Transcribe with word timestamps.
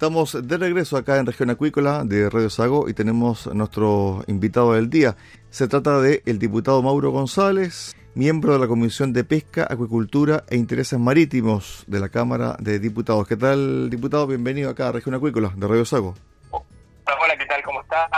Estamos 0.00 0.48
de 0.48 0.56
regreso 0.56 0.96
acá 0.96 1.18
en 1.18 1.26
Región 1.26 1.50
Acuícola 1.50 2.04
de 2.06 2.30
Radio 2.30 2.48
Sago 2.48 2.88
y 2.88 2.94
tenemos 2.94 3.46
nuestro 3.48 4.24
invitado 4.28 4.72
del 4.72 4.88
día. 4.88 5.14
Se 5.50 5.68
trata 5.68 6.00
de 6.00 6.22
el 6.24 6.38
diputado 6.38 6.80
Mauro 6.80 7.10
González, 7.10 7.94
miembro 8.14 8.54
de 8.54 8.60
la 8.60 8.66
Comisión 8.66 9.12
de 9.12 9.24
Pesca, 9.24 9.66
Acuicultura 9.68 10.44
e 10.48 10.56
Intereses 10.56 10.98
Marítimos 10.98 11.84
de 11.86 12.00
la 12.00 12.08
Cámara 12.08 12.56
de 12.60 12.78
Diputados. 12.78 13.28
¿Qué 13.28 13.36
tal, 13.36 13.90
diputado? 13.90 14.26
Bienvenido 14.26 14.70
acá 14.70 14.88
a 14.88 14.92
Región 14.92 15.16
Acuícola 15.16 15.52
de 15.54 15.68
Radio 15.68 15.84
Sago. 15.84 16.14
Hola, 16.50 17.36
¿qué 17.36 17.44
tal? 17.44 17.62
¿Cómo 17.62 17.82
está? 17.82 18.08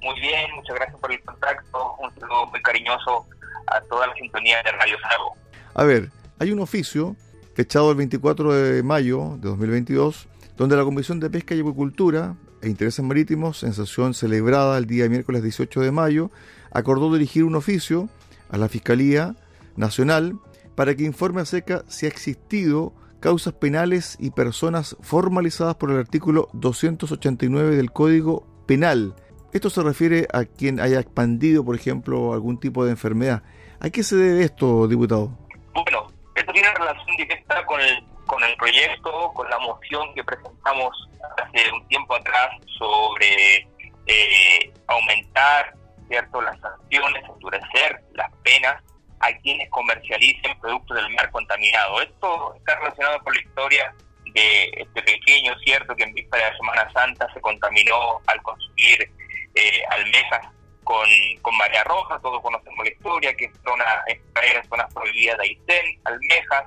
Muy 0.00 0.20
bien, 0.20 0.48
muchas 0.54 0.76
gracias 0.76 1.00
por 1.00 1.10
el 1.10 1.20
contacto. 1.24 1.96
Un 1.98 2.20
saludo 2.20 2.46
muy 2.46 2.62
cariñoso 2.62 3.26
a 3.66 3.80
toda 3.90 4.06
la 4.06 4.14
sintonía 4.14 4.62
de 4.62 4.70
Radio 4.70 4.96
Sago. 5.00 5.34
A 5.74 5.82
ver, 5.82 6.08
hay 6.38 6.52
un 6.52 6.60
oficio 6.60 7.16
fechado 7.56 7.90
el 7.90 7.96
24 7.96 8.52
de 8.52 8.82
mayo 8.84 9.38
de 9.40 9.48
2022 9.48 10.28
donde 10.56 10.76
la 10.76 10.84
Comisión 10.84 11.20
de 11.20 11.30
Pesca 11.30 11.54
y 11.54 11.60
Acuicultura 11.60 12.36
e 12.60 12.68
Intereses 12.68 13.04
Marítimos, 13.04 13.62
en 13.64 13.72
sesión 13.72 14.14
celebrada 14.14 14.78
el 14.78 14.86
día 14.86 15.08
miércoles 15.08 15.42
18 15.42 15.80
de 15.80 15.90
mayo, 15.90 16.30
acordó 16.70 17.12
dirigir 17.12 17.44
un 17.44 17.56
oficio 17.56 18.08
a 18.50 18.58
la 18.58 18.68
Fiscalía 18.68 19.34
Nacional 19.76 20.38
para 20.74 20.94
que 20.94 21.04
informe 21.04 21.40
acerca 21.40 21.84
si 21.88 22.06
ha 22.06 22.08
existido 22.08 22.94
causas 23.20 23.54
penales 23.54 24.16
y 24.18 24.30
personas 24.30 24.96
formalizadas 25.00 25.76
por 25.76 25.90
el 25.90 25.98
artículo 25.98 26.48
289 26.52 27.76
del 27.76 27.92
Código 27.92 28.46
Penal. 28.66 29.14
Esto 29.52 29.70
se 29.70 29.82
refiere 29.82 30.26
a 30.32 30.44
quien 30.44 30.80
haya 30.80 30.98
expandido, 30.98 31.64
por 31.64 31.76
ejemplo, 31.76 32.32
algún 32.32 32.58
tipo 32.58 32.84
de 32.84 32.90
enfermedad. 32.90 33.42
¿A 33.80 33.90
qué 33.90 34.02
se 34.02 34.16
debe 34.16 34.44
esto, 34.44 34.88
diputado? 34.88 35.36
Bueno, 35.74 36.10
esto 36.34 36.52
tiene 36.52 36.68
relación 36.74 37.16
directa 37.16 37.64
con 37.66 37.80
el 37.80 38.11
con 38.32 38.42
el 38.44 38.56
proyecto, 38.56 39.30
con 39.34 39.46
la 39.50 39.58
moción 39.58 40.14
que 40.14 40.24
presentamos 40.24 40.96
hace 41.36 41.70
un 41.70 41.86
tiempo 41.88 42.14
atrás 42.14 42.48
sobre 42.78 43.68
eh, 44.06 44.72
aumentar 44.86 45.74
cierto 46.08 46.40
las 46.40 46.58
sanciones, 46.58 47.22
endurecer 47.28 48.02
las 48.14 48.32
penas 48.42 48.82
a 49.20 49.36
quienes 49.42 49.68
comercialicen 49.68 50.58
productos 50.60 50.96
del 50.96 51.10
mar 51.10 51.30
contaminado. 51.30 52.00
Esto 52.00 52.54
está 52.54 52.74
relacionado 52.76 53.18
con 53.20 53.34
la 53.34 53.40
historia 53.42 53.94
de 54.32 54.70
este 54.76 55.02
pequeño, 55.02 55.54
cierto, 55.62 55.94
que 55.94 56.04
en 56.04 56.14
víspera 56.14 56.50
de 56.50 56.56
Semana 56.56 56.90
Santa 56.90 57.30
se 57.34 57.40
contaminó 57.42 58.18
al 58.28 58.40
consumir 58.40 59.12
eh, 59.54 59.82
almejas 59.90 60.46
con, 60.84 61.06
con 61.42 61.54
María 61.58 61.84
Roja, 61.84 62.18
todos 62.20 62.40
conocemos 62.40 62.82
la 62.82 62.92
historia, 62.92 63.34
que 63.34 63.52
zona, 63.62 63.84
extraer 64.06 64.66
zonas 64.68 64.92
prohibidas 64.94 65.36
de 65.36 65.44
Aysén, 65.44 66.00
almejas, 66.04 66.64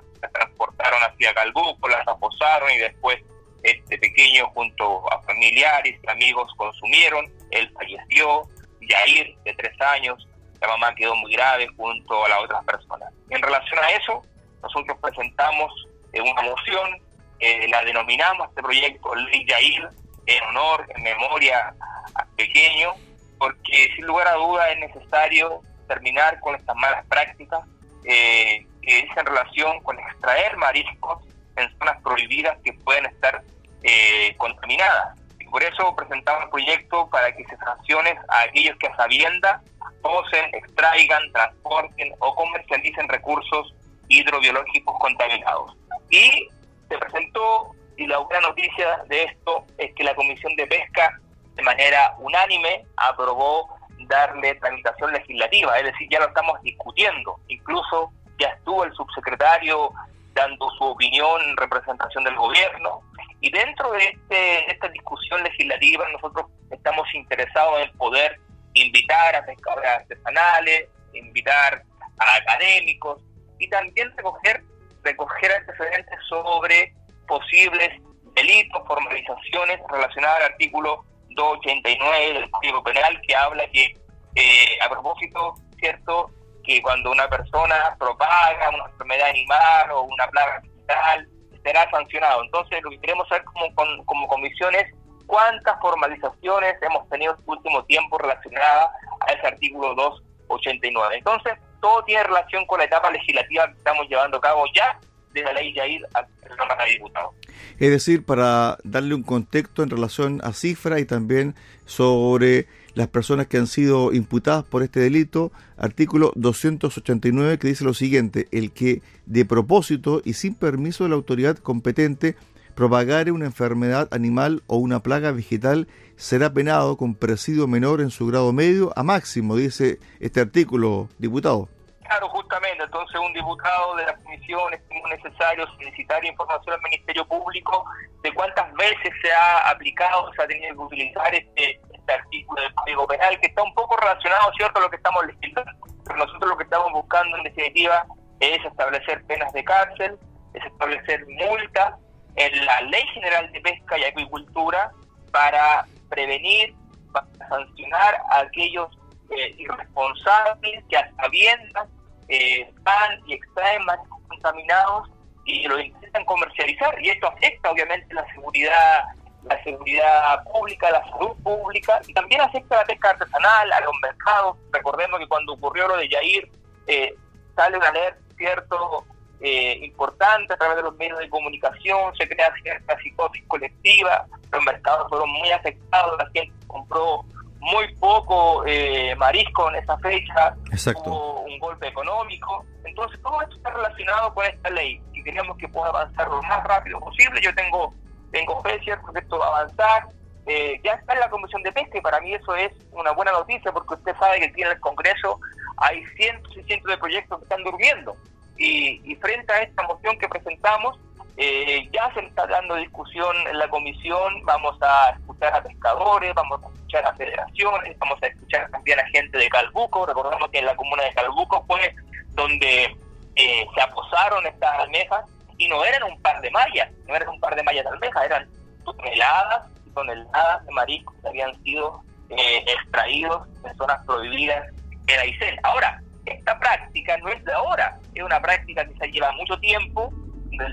transportaron 0.55 0.99
hacia 1.03 1.33
Calbuco, 1.33 1.87
las 1.87 2.07
aposaron 2.07 2.71
y 2.71 2.77
después 2.77 3.19
este 3.63 3.97
pequeño 3.97 4.47
junto 4.53 5.11
a 5.11 5.21
familiares 5.23 5.99
amigos 6.07 6.51
consumieron, 6.57 7.25
él 7.51 7.69
falleció, 7.73 8.47
Yair 8.81 9.35
de 9.43 9.53
tres 9.55 9.79
años, 9.81 10.27
la 10.61 10.67
mamá 10.67 10.93
quedó 10.93 11.15
muy 11.15 11.33
grave 11.33 11.67
junto 11.75 12.25
a 12.25 12.29
las 12.29 12.39
otras 12.43 12.63
personas. 12.65 13.11
En 13.29 13.41
relación 13.41 13.83
a 13.83 13.89
eso, 13.91 14.21
nosotros 14.61 14.97
presentamos 15.01 15.71
eh, 16.13 16.21
una 16.21 16.41
moción, 16.43 17.01
eh, 17.39 17.67
la 17.67 17.83
denominamos 17.83 18.49
este 18.49 18.61
proyecto 18.61 19.15
Ley 19.15 19.45
Yair 19.47 19.89
en 20.27 20.43
honor, 20.43 20.85
en 20.95 21.03
memoria 21.03 21.73
al 22.13 22.27
pequeño, 22.35 22.93
porque 23.39 23.89
sin 23.95 24.05
lugar 24.05 24.27
a 24.27 24.35
duda 24.35 24.71
es 24.71 24.79
necesario 24.79 25.61
terminar 25.87 26.39
con 26.39 26.55
estas 26.55 26.75
malas 26.75 27.05
prácticas 27.07 27.61
eh, 28.05 28.65
que 28.85 28.99
es 28.99 29.17
en 29.17 29.25
relación 29.25 29.81
con 29.81 29.99
extraer 29.99 30.55
mariscos 30.57 31.23
en 31.57 31.77
zonas 31.77 32.01
prohibidas 32.01 32.57
que 32.63 32.73
pueden 32.73 33.05
estar 33.07 33.41
eh, 33.83 34.35
contaminadas. 34.37 35.17
Y 35.39 35.45
por 35.45 35.63
eso 35.63 35.95
presentamos 35.95 36.43
el 36.43 36.49
proyecto 36.49 37.09
para 37.09 37.35
que 37.35 37.43
se 37.45 37.57
sancione 37.57 38.17
a 38.29 38.41
aquellos 38.41 38.77
que 38.77 38.87
a 38.87 38.95
sabienda 38.95 39.61
posen, 40.01 40.45
extraigan, 40.53 41.31
transporten 41.31 42.13
o 42.19 42.35
comercialicen 42.35 43.07
recursos 43.09 43.73
hidrobiológicos 44.07 44.95
contaminados. 44.99 45.75
Y 46.09 46.47
se 46.89 46.97
presentó, 46.97 47.71
y 47.97 48.05
la 48.05 48.19
buena 48.19 48.41
noticia 48.41 49.03
de 49.07 49.23
esto 49.23 49.65
es 49.77 49.93
que 49.95 50.03
la 50.03 50.15
Comisión 50.15 50.55
de 50.55 50.67
Pesca 50.67 51.19
de 51.55 51.63
manera 51.63 52.15
unánime 52.19 52.85
aprobó 52.97 53.75
darle 54.07 54.55
tramitación 54.55 55.13
legislativa, 55.13 55.77
es 55.79 55.85
decir, 55.85 56.07
ya 56.11 56.19
lo 56.19 56.27
estamos 56.27 56.61
discutiendo. 56.61 57.39
Incluso 57.47 58.11
ya 58.39 58.47
estuvo 58.49 58.83
el 58.83 58.93
subsecretario 58.93 59.91
dando 60.33 60.69
su 60.71 60.83
opinión 60.83 61.41
en 61.41 61.57
representación 61.57 62.23
del 62.23 62.35
gobierno. 62.35 63.01
Y 63.41 63.49
dentro 63.51 63.91
de, 63.91 64.03
este, 64.05 64.71
esta 64.71 64.87
discusión 64.89 65.41
legislativa 65.43 66.07
nosotros 66.09 66.47
estamos 66.71 67.07
interesados 67.13 67.81
en 67.81 67.97
poder 67.97 68.39
invitar 68.73 69.35
a 69.35 69.45
pescadores 69.45 69.89
artesanales, 69.89 70.89
invitar 71.13 71.83
a 72.19 72.35
académicos 72.35 73.21
y 73.59 73.69
también 73.69 74.11
recoger, 74.17 74.61
recoger 75.03 75.51
antecedentes 75.53 76.19
sobre 76.27 76.93
posibles 77.27 77.89
delitos, 78.35 78.81
formalizaciones 78.85 79.79
relacionadas 79.89 80.37
al 80.37 80.51
artículo 80.51 81.05
289 81.29 82.33
del 82.33 82.51
Código 82.51 82.83
Penal 82.83 83.21
que 83.21 83.35
habla 83.35 83.67
que, 83.71 83.97
eh, 84.35 84.77
a 84.81 84.89
propósito, 84.89 85.55
¿cierto?, 85.79 86.29
que 86.65 86.81
cuando 86.81 87.11
una 87.11 87.27
persona 87.27 87.95
propaga 87.99 88.69
una 88.69 88.85
enfermedad 88.85 89.29
animal 89.29 89.91
o 89.91 90.01
una 90.03 90.27
plaga 90.27 90.61
vegetal, 90.61 91.27
será 91.63 91.89
sancionado. 91.89 92.43
Entonces, 92.43 92.81
lo 92.83 92.91
que 92.91 92.99
queremos 92.99 93.27
saber 93.27 93.43
como, 93.45 94.05
como 94.05 94.27
comisión 94.27 94.73
es 94.75 94.85
cuántas 95.25 95.79
formalizaciones 95.81 96.75
hemos 96.81 97.07
tenido 97.09 97.33
en 97.33 97.39
este 97.39 97.51
último 97.51 97.83
tiempo 97.85 98.17
relacionadas 98.17 98.89
a 99.27 99.33
ese 99.33 99.47
artículo 99.47 99.95
289. 99.95 101.17
Entonces, 101.17 101.53
todo 101.81 102.03
tiene 102.03 102.23
relación 102.23 102.65
con 102.65 102.79
la 102.79 102.85
etapa 102.85 103.11
legislativa 103.11 103.67
que 103.67 103.77
estamos 103.77 104.07
llevando 104.07 104.37
a 104.37 104.41
cabo 104.41 104.65
ya 104.73 104.99
de 105.33 105.43
la 105.43 105.53
ley 105.53 105.73
Yair 105.73 106.01
a 106.13 106.21
la 106.21 106.85
de 106.85 106.91
Diputados. 106.91 107.35
Es 107.79 107.91
decir, 107.91 108.25
para 108.25 108.77
darle 108.83 109.15
un 109.15 109.23
contexto 109.23 109.83
en 109.83 109.89
relación 109.89 110.41
a 110.43 110.53
cifra 110.53 110.99
y 110.99 111.05
también 111.05 111.55
sobre 111.85 112.67
las 112.95 113.07
personas 113.09 113.47
que 113.47 113.57
han 113.57 113.67
sido 113.67 114.13
imputadas 114.13 114.63
por 114.63 114.81
este 114.81 115.01
delito, 115.01 115.51
artículo 115.77 116.31
289 116.35 117.59
que 117.59 117.67
dice 117.67 117.83
lo 117.83 117.93
siguiente, 117.93 118.47
el 118.51 118.71
que 118.71 119.01
de 119.25 119.45
propósito 119.45 120.21
y 120.25 120.33
sin 120.33 120.55
permiso 120.55 121.03
de 121.03 121.11
la 121.11 121.15
autoridad 121.15 121.57
competente 121.57 122.35
propagare 122.73 123.31
una 123.31 123.45
enfermedad 123.45 124.07
animal 124.11 124.63
o 124.67 124.77
una 124.77 125.01
plaga 125.01 125.31
vegetal 125.31 125.87
será 126.15 126.51
penado 126.51 126.97
con 126.97 127.15
presidio 127.15 127.67
menor 127.67 128.01
en 128.01 128.11
su 128.11 128.27
grado 128.27 128.51
medio 128.53 128.91
a 128.95 129.03
máximo, 129.03 129.55
dice 129.55 129.99
este 130.19 130.41
artículo, 130.41 131.09
diputado. 131.17 131.69
Claro, 132.03 132.29
justamente, 132.29 132.83
entonces 132.83 133.19
un 133.19 133.33
diputado 133.33 133.95
de 133.95 134.05
la 134.05 134.15
comisión 134.17 134.73
estimó 134.73 135.07
necesario 135.07 135.65
solicitar 135.75 136.23
información 136.23 136.75
al 136.75 136.81
Ministerio 136.81 137.25
Público 137.27 137.83
de 138.21 138.31
cuántas 138.33 138.71
veces 138.73 139.11
se 139.21 139.31
ha 139.31 139.69
aplicado, 139.71 140.31
se 140.33 140.43
ha 140.43 140.47
tenido 140.47 140.75
que 140.75 140.81
utilizar 140.81 141.33
este, 141.33 141.81
este 142.05 142.13
artículo 142.13 142.61
del 142.61 142.73
Código 142.75 143.07
Penal, 143.07 143.39
que 143.39 143.47
está 143.47 143.63
un 143.63 143.73
poco 143.73 143.97
relacionado, 143.97 144.51
¿cierto?, 144.55 144.79
a 144.79 144.83
lo 144.83 144.89
que 144.89 144.97
estamos 144.97 145.25
legislando. 145.25 145.71
Pero 146.05 146.17
nosotros 146.17 146.49
lo 146.49 146.57
que 146.57 146.63
estamos 146.63 146.91
buscando, 146.93 147.37
en 147.37 147.43
definitiva, 147.43 148.05
es 148.39 148.63
establecer 148.63 149.23
penas 149.25 149.51
de 149.53 149.63
cárcel, 149.63 150.17
es 150.53 150.65
establecer 150.65 151.25
multas 151.27 151.95
en 152.35 152.65
la 152.65 152.81
Ley 152.81 153.03
General 153.13 153.51
de 153.51 153.61
Pesca 153.61 153.97
y 153.97 154.03
Acuicultura 154.03 154.91
para 155.31 155.85
prevenir, 156.09 156.75
para 157.11 157.27
sancionar 157.49 158.21
a 158.29 158.41
aquellos 158.41 158.89
eh, 159.35 159.55
irresponsables 159.57 160.83
que 160.89 160.97
a 160.97 161.11
sabiendas 161.15 161.87
eh, 162.27 162.71
van 162.81 163.19
y 163.25 163.33
extraen 163.33 163.83
mariscos 163.85 164.19
contaminados 164.27 165.09
y 165.45 165.67
lo 165.67 165.79
intentan 165.79 166.25
comercializar 166.25 167.03
y 167.03 167.09
esto 167.09 167.27
afecta 167.27 167.71
obviamente 167.71 168.13
la 168.13 168.25
seguridad 168.33 169.03
la 169.49 169.63
seguridad 169.63 170.43
pública, 170.51 170.91
la 170.91 171.09
salud 171.09 171.35
pública 171.43 172.01
y 172.07 172.13
también 172.13 172.41
afecta 172.41 172.75
a 172.75 172.79
la 172.79 172.85
pesca 172.85 173.09
artesanal, 173.11 173.71
a 173.71 173.79
los 173.81 173.93
mercados. 174.01 174.57
Recordemos 174.71 175.19
que 175.19 175.27
cuando 175.27 175.53
ocurrió 175.53 175.87
lo 175.87 175.97
de 175.97 176.09
Yair, 176.09 176.51
eh, 176.87 177.15
sale 177.55 177.77
una 177.77 177.87
alerta 177.87 178.19
cierto 178.37 179.05
eh, 179.39 179.79
importante 179.83 180.53
a 180.53 180.57
través 180.57 180.77
de 180.77 180.83
los 180.83 180.95
medios 180.95 181.19
de 181.19 181.29
comunicación, 181.29 182.15
se 182.17 182.27
crea 182.27 182.53
cierta 182.61 182.97
psicosis 182.99 183.43
colectiva, 183.47 184.25
los 184.51 184.63
mercados 184.63 185.07
fueron 185.09 185.29
muy 185.29 185.49
afectados, 185.51 186.17
la 186.17 186.29
gente 186.33 186.53
compró 186.67 187.23
muy 187.59 187.95
poco 187.95 188.63
eh, 188.65 189.15
marisco 189.15 189.69
en 189.69 189.75
esa 189.77 189.97
fecha, 189.97 190.55
Exacto. 190.71 191.09
hubo 191.09 191.41
un 191.41 191.59
golpe 191.59 191.87
económico. 191.87 192.63
Entonces, 192.83 193.19
todo 193.21 193.41
esto 193.41 193.55
está 193.55 193.71
relacionado 193.71 194.33
con 194.33 194.45
esta 194.45 194.69
ley 194.69 195.01
y 195.13 195.23
queríamos 195.23 195.57
que 195.57 195.67
pueda 195.67 195.89
avanzar 195.89 196.27
lo 196.27 196.41
más 196.43 196.63
rápido 196.63 196.99
posible. 196.99 197.41
Yo 197.41 197.53
tengo, 197.55 197.93
tengo 198.31 198.61
fe, 198.61 198.79
¿cierto?, 198.83 199.11
que 199.13 199.19
esto 199.19 199.41
a 199.43 199.47
avanzar. 199.47 200.07
Eh, 200.47 200.79
ya 200.83 200.93
está 200.93 201.13
en 201.13 201.21
la 201.21 201.29
Comisión 201.29 201.63
de 201.63 201.71
Pesca 201.71 201.97
y 201.97 202.01
para 202.01 202.21
mí 202.21 202.33
eso 202.33 202.55
es 202.55 202.71
una 202.91 203.11
buena 203.11 203.31
noticia 203.31 203.71
porque 203.71 203.95
usted 203.95 204.15
sabe 204.17 204.39
que 204.39 204.45
aquí 204.45 204.61
en 204.61 204.67
el 204.67 204.79
Congreso 204.79 205.39
hay 205.77 206.05
cientos 206.17 206.55
y 206.55 206.63
cientos 206.63 206.91
de 206.91 206.97
proyectos 206.97 207.39
que 207.39 207.43
están 207.45 207.63
durmiendo. 207.63 208.15
Y, 208.57 209.01
y 209.03 209.15
frente 209.15 209.51
a 209.51 209.63
esta 209.63 209.83
moción 209.83 210.17
que 210.19 210.29
presentamos, 210.29 210.97
eh, 211.37 211.89
ya 211.91 212.13
se 212.13 212.21
está 212.21 212.47
dando 212.47 212.75
discusión 212.75 213.35
en 213.47 213.57
la 213.57 213.67
comisión, 213.67 214.41
vamos 214.45 214.77
a 214.81 215.09
escuchar 215.09 215.53
a 215.53 215.63
pescadores, 215.63 216.33
vamos 216.33 216.63
a 216.63 216.67
escuchar 216.67 217.05
a 217.05 217.13
federaciones, 217.15 217.99
vamos 217.99 218.17
a 218.23 218.27
escuchar 218.27 218.69
también 218.69 218.99
a 218.99 219.07
gente 219.07 219.37
de 219.37 219.49
Calbuco, 219.49 220.05
recordamos 220.05 220.49
que 220.49 220.59
en 220.59 220.65
la 220.65 220.75
comuna 220.77 221.03
de 221.03 221.13
Calbuco 221.13 221.65
fue 221.67 221.93
donde 222.35 222.95
eh, 223.35 223.67
se 223.75 223.81
aposaron 223.81 224.45
estas 224.45 224.79
almejas 224.79 225.25
y 225.57 225.67
no 225.67 225.83
eran 225.83 226.03
un 226.03 226.21
par 226.21 226.41
de 226.41 226.51
mallas, 226.51 226.89
no 227.07 227.15
eran 227.15 227.29
un 227.29 227.39
par 227.39 227.55
de 227.55 227.63
mallas 227.63 227.83
de 227.83 227.89
almejas, 227.89 228.25
eran 228.25 228.49
toneladas 228.83 229.69
y 229.85 229.89
toneladas 229.91 230.65
de 230.65 230.71
mariscos 230.71 231.15
que 231.21 231.29
habían 231.29 231.63
sido 231.63 232.01
eh, 232.29 232.65
extraídos 232.67 233.47
en 233.63 233.75
zonas 233.77 234.03
prohibidas 234.05 234.67
en 235.07 235.19
Aysén. 235.19 235.59
Ahora, 235.63 236.01
esta 236.25 236.59
práctica 236.59 237.17
no 237.17 237.29
es 237.29 237.43
de 237.45 237.53
ahora, 237.53 237.97
es 238.13 238.23
una 238.23 238.41
práctica 238.41 238.85
que 238.85 238.95
se 238.95 239.11
lleva 239.11 239.31
mucho 239.33 239.57
tiempo, 239.59 240.11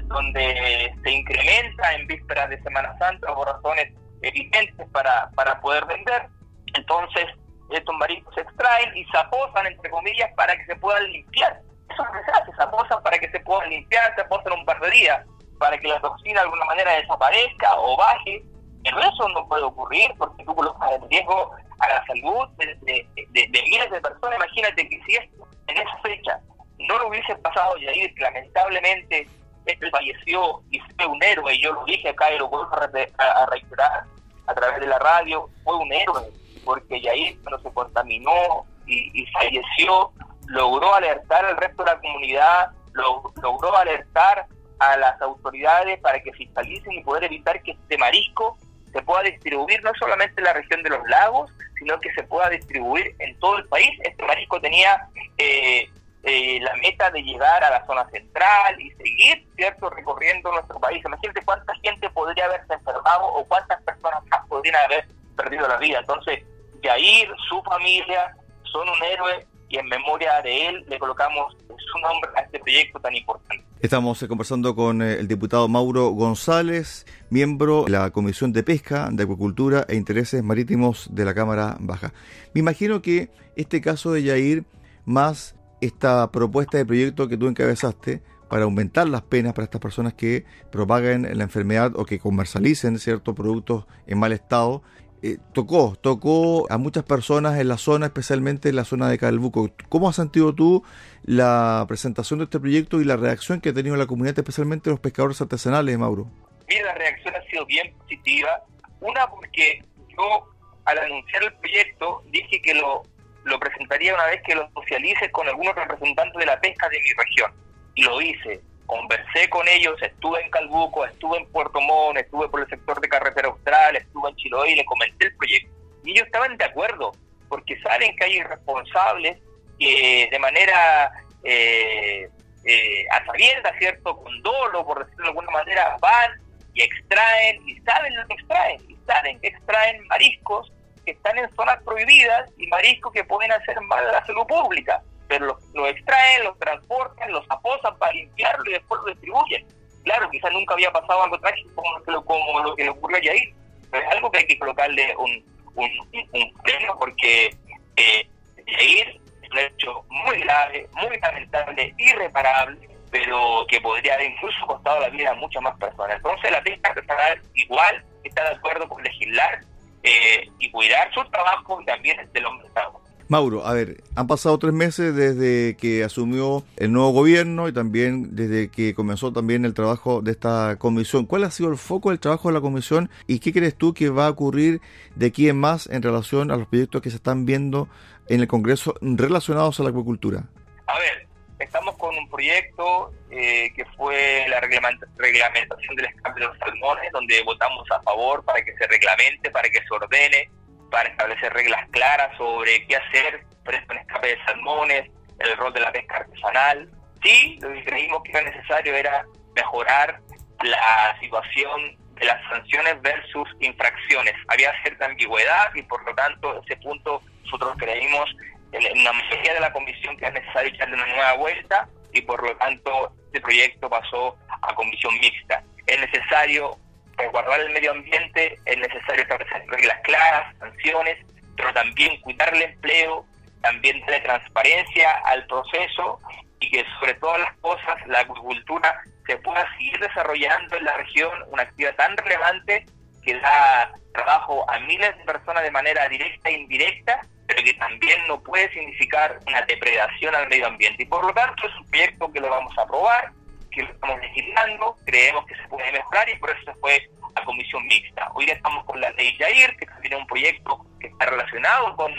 donde 0.04 0.94
se 1.02 1.10
incrementa 1.10 1.94
en 1.94 2.06
vísperas 2.06 2.48
de 2.50 2.62
Semana 2.62 2.96
Santa 2.98 3.34
por 3.34 3.48
razones 3.48 3.92
evidentes 4.22 4.88
para, 4.92 5.28
para 5.34 5.60
poder 5.60 5.84
vender. 5.86 6.28
Entonces, 6.74 7.26
estos 7.70 7.94
mariscos 7.96 8.34
se 8.34 8.42
extraen 8.42 8.96
y 8.96 9.04
se 9.06 9.18
aposan, 9.18 9.66
entre 9.66 9.90
comillas, 9.90 10.30
para 10.36 10.56
que 10.56 10.64
se 10.66 10.76
puedan 10.76 11.04
limpiar. 11.10 11.60
Eso 11.92 12.02
es 12.02 12.38
lo 12.38 12.44
que 12.44 12.56
se 12.56 12.62
aposan 12.62 13.02
para 13.02 13.18
que 13.18 13.30
se 13.30 13.40
puedan 13.40 13.68
limpiar, 13.70 14.14
se 14.14 14.22
aposan 14.22 14.52
un 14.52 14.64
par 14.64 14.80
de 14.80 14.90
días, 14.90 15.26
para 15.58 15.78
que 15.78 15.88
la 15.88 16.00
toxina 16.00 16.40
de 16.40 16.46
alguna 16.46 16.64
manera 16.64 16.92
desaparezca 16.92 17.74
o 17.78 17.96
baje. 17.96 18.42
Pero 18.82 18.98
eso 18.98 19.28
no 19.28 19.46
puede 19.46 19.62
ocurrir 19.62 20.12
porque 20.18 20.44
tú 20.44 20.54
colocas 20.54 20.92
en 20.92 21.08
riesgo 21.08 21.52
a 21.78 21.88
la 21.88 22.04
salud 22.06 22.48
de, 22.58 23.06
miles 23.32 23.90
de 23.90 24.00
personas. 24.00 24.36
Imagínate 24.36 24.88
que 24.88 25.00
si 25.06 25.14
esto 25.14 25.46
en 25.68 25.76
esa 25.76 25.96
fecha 25.98 26.40
no 26.78 26.98
lo 26.98 27.08
hubiese 27.08 27.36
pasado 27.36 27.76
Yair, 27.76 28.12
lamentablemente 28.18 29.28
este 29.66 29.90
falleció 29.90 30.60
y 30.72 30.80
fue 30.80 31.06
un 31.06 31.22
héroe, 31.22 31.56
yo 31.60 31.72
lo 31.72 31.84
dije 31.84 32.08
acá 32.08 32.32
y 32.32 32.38
lo 32.38 32.48
vuelvo 32.48 32.68
a, 32.74 33.46
reiterar 33.46 34.04
a 34.48 34.54
través 34.54 34.80
de 34.80 34.86
la 34.88 34.98
radio, 34.98 35.48
fue 35.62 35.76
un 35.76 35.92
héroe, 35.92 36.28
porque 36.64 37.00
Yair 37.00 37.40
cuando 37.42 37.62
se 37.62 37.72
contaminó 37.72 38.66
y 38.84 39.24
falleció, 39.26 40.12
logró 40.52 40.94
alertar 40.94 41.44
al 41.46 41.56
resto 41.56 41.82
de 41.82 41.90
la 41.92 41.98
comunidad, 41.98 42.70
lo, 42.92 43.32
logró 43.42 43.74
alertar 43.76 44.46
a 44.78 44.96
las 44.98 45.20
autoridades 45.22 45.98
para 46.00 46.20
que 46.20 46.32
fiscalicen 46.32 46.92
y 46.92 47.02
poder 47.02 47.24
evitar 47.24 47.62
que 47.62 47.72
este 47.72 47.96
marisco 47.96 48.58
se 48.92 49.00
pueda 49.02 49.22
distribuir 49.22 49.82
no 49.82 49.92
solamente 49.98 50.40
en 50.40 50.44
la 50.44 50.52
región 50.52 50.82
de 50.82 50.90
los 50.90 51.08
lagos, 51.08 51.50
sino 51.78 51.98
que 52.00 52.12
se 52.12 52.22
pueda 52.24 52.50
distribuir 52.50 53.14
en 53.18 53.38
todo 53.38 53.56
el 53.58 53.66
país. 53.68 53.90
Este 54.04 54.22
marisco 54.24 54.60
tenía 54.60 55.08
eh, 55.38 55.88
eh, 56.24 56.60
la 56.60 56.74
meta 56.76 57.10
de 57.10 57.22
llegar 57.22 57.64
a 57.64 57.70
la 57.70 57.86
zona 57.86 58.06
central 58.10 58.78
y 58.78 58.90
seguir, 58.90 59.48
¿cierto?, 59.56 59.88
recorriendo 59.88 60.52
nuestro 60.52 60.78
país. 60.78 61.02
Imagínate 61.02 61.42
cuánta 61.46 61.74
gente 61.76 62.10
podría 62.10 62.44
haberse 62.44 62.74
enfermado 62.74 63.26
o 63.26 63.44
cuántas 63.46 63.82
personas 63.84 64.22
más 64.26 64.46
podrían 64.48 64.76
haber 64.84 65.06
perdido 65.34 65.66
la 65.66 65.78
vida. 65.78 66.00
Entonces, 66.00 66.44
Jair, 66.82 67.30
su 67.48 67.62
familia, 67.62 68.36
son 68.64 68.88
un 68.88 69.02
héroe 69.02 69.46
y 69.72 69.78
en 69.78 69.86
memoria 69.86 70.42
de 70.42 70.68
él 70.68 70.84
le 70.86 70.98
colocamos 70.98 71.56
su 71.66 71.98
nombre 71.98 72.30
a 72.36 72.42
este 72.42 72.58
proyecto 72.58 73.00
tan 73.00 73.16
importante. 73.16 73.64
Estamos 73.80 74.22
conversando 74.28 74.76
con 74.76 75.00
el 75.00 75.26
diputado 75.26 75.66
Mauro 75.66 76.10
González, 76.10 77.06
miembro 77.30 77.84
de 77.84 77.92
la 77.92 78.10
Comisión 78.10 78.52
de 78.52 78.62
Pesca, 78.62 79.08
de 79.10 79.22
Acuicultura 79.22 79.86
e 79.88 79.96
Intereses 79.96 80.42
Marítimos 80.42 81.08
de 81.10 81.24
la 81.24 81.34
Cámara 81.34 81.78
Baja. 81.80 82.12
Me 82.52 82.60
imagino 82.60 83.00
que 83.00 83.30
este 83.56 83.80
caso 83.80 84.12
de 84.12 84.22
Yair, 84.22 84.64
más 85.06 85.56
esta 85.80 86.30
propuesta 86.30 86.76
de 86.76 86.84
proyecto 86.84 87.26
que 87.26 87.38
tú 87.38 87.48
encabezaste 87.48 88.22
para 88.48 88.64
aumentar 88.64 89.08
las 89.08 89.22
penas 89.22 89.54
para 89.54 89.64
estas 89.64 89.80
personas 89.80 90.12
que 90.12 90.44
propaguen 90.70 91.26
la 91.38 91.44
enfermedad 91.44 91.92
o 91.96 92.04
que 92.04 92.18
comercialicen 92.18 92.98
ciertos 92.98 93.34
productos 93.34 93.86
en 94.06 94.18
mal 94.18 94.32
estado, 94.32 94.82
eh, 95.24 95.38
tocó, 95.52 95.96
tocó 96.00 96.66
a 96.70 96.78
muchas 96.78 97.04
personas 97.04 97.60
en 97.60 97.68
la 97.68 97.78
zona, 97.78 98.06
especialmente 98.06 98.68
en 98.68 98.76
la 98.76 98.84
zona 98.84 99.08
de 99.08 99.18
Calbuco. 99.18 99.70
¿Cómo 99.88 100.08
has 100.08 100.16
sentido 100.16 100.52
tú 100.52 100.82
la 101.22 101.84
presentación 101.86 102.40
de 102.40 102.46
este 102.46 102.58
proyecto 102.58 103.00
y 103.00 103.04
la 103.04 103.16
reacción 103.16 103.60
que 103.60 103.68
ha 103.68 103.72
tenido 103.72 103.94
la 103.94 104.06
comunidad, 104.06 104.36
especialmente 104.36 104.90
los 104.90 104.98
pescadores 104.98 105.40
artesanales, 105.40 105.96
Mauro? 105.96 106.28
Mira, 106.68 106.86
la 106.86 106.94
reacción 106.94 107.34
ha 107.36 107.42
sido 107.50 107.64
bien 107.66 107.94
positiva. 107.98 108.64
Una, 109.00 109.28
porque 109.28 109.84
yo 110.08 110.48
al 110.86 110.98
anunciar 110.98 111.44
el 111.44 111.52
proyecto 111.54 112.24
dije 112.32 112.60
que 112.60 112.74
lo, 112.74 113.04
lo 113.44 113.60
presentaría 113.60 114.14
una 114.14 114.26
vez 114.26 114.42
que 114.44 114.56
lo 114.56 114.68
socialice 114.72 115.30
con 115.30 115.46
algunos 115.46 115.76
representantes 115.76 116.36
de 116.36 116.46
la 116.46 116.60
pesca 116.60 116.88
de 116.88 116.98
mi 116.98 117.10
región. 117.16 117.52
Y 117.94 118.02
lo 118.02 118.20
hice. 118.20 118.60
Conversé 118.92 119.48
con 119.48 119.66
ellos, 119.68 119.96
estuve 120.02 120.42
en 120.42 120.50
Calbuco, 120.50 121.06
estuve 121.06 121.38
en 121.38 121.46
Puerto 121.46 121.80
Montt, 121.80 122.18
estuve 122.18 122.46
por 122.50 122.60
el 122.60 122.68
sector 122.68 123.00
de 123.00 123.08
Carretera 123.08 123.48
Austral, 123.48 123.96
estuve 123.96 124.28
en 124.28 124.36
Chiloé 124.36 124.72
y 124.72 124.76
le 124.76 124.84
comenté 124.84 125.28
el 125.28 125.36
proyecto. 125.36 125.72
Y 126.04 126.10
ellos 126.10 126.26
estaban 126.26 126.58
de 126.58 126.64
acuerdo, 126.66 127.12
porque 127.48 127.80
saben 127.80 128.14
que 128.16 128.24
hay 128.24 128.36
irresponsables 128.36 129.38
que 129.78 130.28
de 130.30 130.38
manera 130.38 131.10
eh, 131.42 132.28
eh, 132.66 133.06
a 133.10 133.24
sabienda, 133.24 133.72
¿cierto? 133.78 134.14
Con 134.14 134.42
dolo, 134.42 134.84
por 134.84 135.06
decirlo 135.06 135.22
de 135.22 135.28
alguna 135.30 135.50
manera, 135.52 135.96
van 135.98 136.32
y 136.74 136.82
extraen 136.82 137.66
y 137.66 137.80
saben 137.80 138.14
lo 138.14 138.26
que 138.26 138.34
extraen, 138.34 138.80
y 138.90 138.96
saben 139.06 139.40
que 139.40 139.48
extraen 139.48 140.06
mariscos 140.08 140.70
que 141.06 141.12
están 141.12 141.38
en 141.38 141.50
zonas 141.54 141.82
prohibidas 141.82 142.50
y 142.58 142.66
mariscos 142.66 143.10
que 143.14 143.24
pueden 143.24 143.52
hacer 143.52 143.80
mal 143.80 144.06
a 144.06 144.12
la 144.12 144.26
salud 144.26 144.46
pública, 144.46 145.02
pero 145.32 145.46
los, 145.46 145.56
lo 145.72 145.86
extraen, 145.86 146.44
los 146.44 146.58
transportan, 146.58 147.32
los 147.32 147.46
aposan 147.48 147.96
para 147.96 148.12
limpiarlo 148.12 148.68
y 148.68 148.74
después 148.74 149.00
lo 149.00 149.12
distribuyen. 149.12 149.66
Claro, 150.04 150.28
quizás 150.30 150.52
nunca 150.52 150.74
había 150.74 150.92
pasado 150.92 151.22
algo 151.22 151.40
trágico 151.40 151.70
como 151.74 151.98
lo, 152.04 152.22
como 152.22 152.60
lo 152.60 152.76
que 152.76 152.84
le 152.84 152.90
ocurrió 152.90 153.16
a 153.16 153.20
Yair, 153.22 153.54
pero 153.90 154.04
es 154.04 154.12
algo 154.12 154.30
que 154.30 154.38
hay 154.40 154.46
que 154.46 154.58
colocarle 154.58 155.16
un, 155.16 155.42
un, 155.74 156.98
porque 156.98 157.56
eh, 157.96 158.28
Yair 158.66 159.20
es 159.42 159.50
un 159.50 159.58
hecho 159.58 160.04
muy 160.10 160.38
grave, 160.40 160.86
muy 160.92 161.18
lamentable, 161.18 161.94
irreparable, 161.96 162.90
pero 163.10 163.64
que 163.68 163.80
podría 163.80 164.12
haber 164.12 164.32
incluso 164.32 164.66
costado 164.66 165.00
la 165.00 165.08
vida 165.08 165.30
a 165.30 165.34
muchas 165.34 165.62
más 165.62 165.78
personas. 165.78 166.16
Entonces 166.16 166.50
la 166.50 166.62
pesca 166.62 166.90
artesanal 166.90 167.40
igual 167.54 168.04
está 168.22 168.50
de 168.50 168.56
acuerdo 168.56 168.86
con 168.86 169.02
legislar 169.02 169.62
eh, 170.02 170.46
y 170.58 170.70
cuidar 170.70 171.10
su 171.14 171.24
trabajo 171.30 171.80
y 171.80 171.86
también 171.86 172.30
de 172.30 172.40
los 172.42 172.54
mercados. 172.58 173.01
Mauro, 173.32 173.66
a 173.66 173.72
ver, 173.72 174.04
han 174.14 174.26
pasado 174.26 174.58
tres 174.58 174.74
meses 174.74 175.16
desde 175.16 175.74
que 175.78 176.04
asumió 176.04 176.64
el 176.76 176.92
nuevo 176.92 177.12
gobierno 177.12 177.66
y 177.66 177.72
también 177.72 178.36
desde 178.36 178.68
que 178.68 178.92
comenzó 178.92 179.32
también 179.32 179.64
el 179.64 179.72
trabajo 179.72 180.20
de 180.20 180.32
esta 180.32 180.76
comisión. 180.78 181.24
¿Cuál 181.24 181.44
ha 181.44 181.50
sido 181.50 181.70
el 181.70 181.78
foco 181.78 182.10
del 182.10 182.20
trabajo 182.20 182.48
de 182.48 182.52
la 182.52 182.60
comisión 182.60 183.08
y 183.26 183.38
qué 183.38 183.54
crees 183.54 183.74
tú 183.74 183.94
que 183.94 184.10
va 184.10 184.26
a 184.26 184.30
ocurrir 184.30 184.82
de 185.16 185.28
aquí 185.28 185.48
en 185.48 185.58
más 185.58 185.86
en 185.86 186.02
relación 186.02 186.50
a 186.50 186.58
los 186.58 186.68
proyectos 186.68 187.00
que 187.00 187.08
se 187.08 187.16
están 187.16 187.46
viendo 187.46 187.88
en 188.28 188.42
el 188.42 188.48
Congreso 188.48 188.96
relacionados 189.00 189.80
a 189.80 189.84
la 189.84 189.88
acuicultura? 189.88 190.44
A 190.86 190.98
ver, 190.98 191.26
estamos 191.58 191.96
con 191.96 192.14
un 192.14 192.28
proyecto 192.28 193.14
eh, 193.30 193.72
que 193.74 193.86
fue 193.96 194.44
la 194.50 194.60
reglamentación 194.60 195.96
del 195.96 196.04
escape 196.04 196.38
de 196.38 196.48
los 196.48 196.58
salmones, 196.58 197.10
donde 197.12 197.42
votamos 197.44 197.90
a 197.92 198.02
favor 198.02 198.44
para 198.44 198.62
que 198.62 198.76
se 198.76 198.86
reglamente, 198.88 199.50
para 199.50 199.70
que 199.70 199.78
se 199.78 199.94
ordene 199.94 200.50
para 200.92 201.08
establecer 201.08 201.52
reglas 201.52 201.88
claras 201.90 202.36
sobre 202.36 202.86
qué 202.86 202.96
hacer 202.96 203.44
frente 203.64 203.94
a 203.96 204.00
escape 204.00 204.28
de 204.28 204.44
salmones, 204.44 205.10
el 205.38 205.56
rol 205.56 205.72
de 205.72 205.80
la 205.80 205.90
pesca 205.90 206.18
artesanal. 206.18 206.88
Sí, 207.24 207.58
lo 207.60 207.72
que 207.72 207.84
creímos 207.84 208.22
que 208.22 208.30
era 208.32 208.42
necesario 208.42 208.94
era 208.94 209.24
mejorar 209.56 210.20
la 210.62 211.16
situación 211.18 211.96
de 212.14 212.26
las 212.26 212.40
sanciones 212.48 213.00
versus 213.00 213.48
infracciones. 213.60 214.34
Había 214.48 214.70
cierta 214.82 215.06
ambigüedad 215.06 215.74
y 215.74 215.82
por 215.82 216.04
lo 216.04 216.14
tanto 216.14 216.62
ese 216.62 216.76
punto 216.76 217.22
nosotros 217.44 217.74
creímos 217.78 218.30
en 218.72 219.04
la 219.04 219.12
mayoría 219.12 219.54
de 219.54 219.60
la 219.60 219.72
comisión 219.72 220.16
que 220.18 220.26
es 220.26 220.32
necesario 220.32 220.72
echarle 220.72 220.94
una 220.94 221.06
nueva 221.06 221.32
vuelta 221.34 221.88
y 222.12 222.20
por 222.20 222.42
lo 222.42 222.54
tanto 222.56 223.14
este 223.26 223.40
proyecto 223.40 223.88
pasó 223.88 224.36
a 224.60 224.74
comisión 224.74 225.14
mixta. 225.20 225.64
Es 225.86 225.98
necesario 226.00 226.76
resguardar 227.16 227.60
el 227.60 227.70
medio 227.70 227.92
ambiente 227.92 228.58
es 228.64 228.78
necesario 228.78 229.22
establecer 229.22 229.64
reglas 229.68 230.00
claras, 230.02 230.56
sanciones, 230.58 231.18
pero 231.56 231.72
también 231.72 232.20
cuidar 232.20 232.54
el 232.54 232.62
empleo, 232.62 233.24
también 233.60 234.00
darle 234.00 234.20
transparencia 234.20 235.10
al 235.24 235.46
proceso 235.46 236.20
y 236.60 236.70
que 236.70 236.84
sobre 236.98 237.14
todas 237.14 237.40
las 237.40 237.52
cosas 237.58 238.06
la 238.06 238.20
agricultura 238.20 239.02
se 239.26 239.36
pueda 239.38 239.70
seguir 239.72 239.98
desarrollando 239.98 240.76
en 240.76 240.84
la 240.84 240.96
región, 240.96 241.32
una 241.48 241.62
actividad 241.62 241.94
tan 241.96 242.16
relevante 242.16 242.86
que 243.24 243.38
da 243.38 243.92
trabajo 244.12 244.68
a 244.70 244.78
miles 244.80 245.16
de 245.16 245.24
personas 245.24 245.62
de 245.62 245.70
manera 245.70 246.08
directa 246.08 246.48
e 246.48 246.52
indirecta, 246.52 247.20
pero 247.46 247.62
que 247.62 247.74
también 247.74 248.26
no 248.26 248.42
puede 248.42 248.72
significar 248.72 249.38
una 249.46 249.62
depredación 249.62 250.34
al 250.34 250.48
medio 250.48 250.66
ambiente. 250.66 251.02
Y 251.02 251.06
por 251.06 251.24
lo 251.24 251.32
tanto 251.32 251.66
es 251.66 251.74
un 251.76 251.86
proyecto 251.86 252.32
que 252.32 252.40
lo 252.40 252.48
vamos 252.48 252.76
a 252.78 252.82
aprobar, 252.82 253.32
que 253.72 253.82
lo 253.82 253.90
estamos 253.90 254.20
legislando, 254.20 254.96
creemos 255.04 255.46
que 255.46 255.56
se 255.56 255.68
puede 255.68 255.90
mejorar 255.92 256.28
y 256.28 256.36
por 256.36 256.50
eso 256.50 256.60
se 256.64 256.74
fue 256.74 257.08
a 257.34 257.44
comisión 257.44 257.84
mixta. 257.86 258.30
Hoy 258.34 258.44
estamos 258.44 258.84
con 258.84 259.00
la 259.00 259.10
ley 259.12 259.34
Jair, 259.38 259.76
que 259.76 259.84
es 259.84 260.14
un 260.14 260.26
proyecto 260.26 260.86
que 261.00 261.08
está 261.08 261.26
relacionado 261.26 261.96
con, 261.96 262.12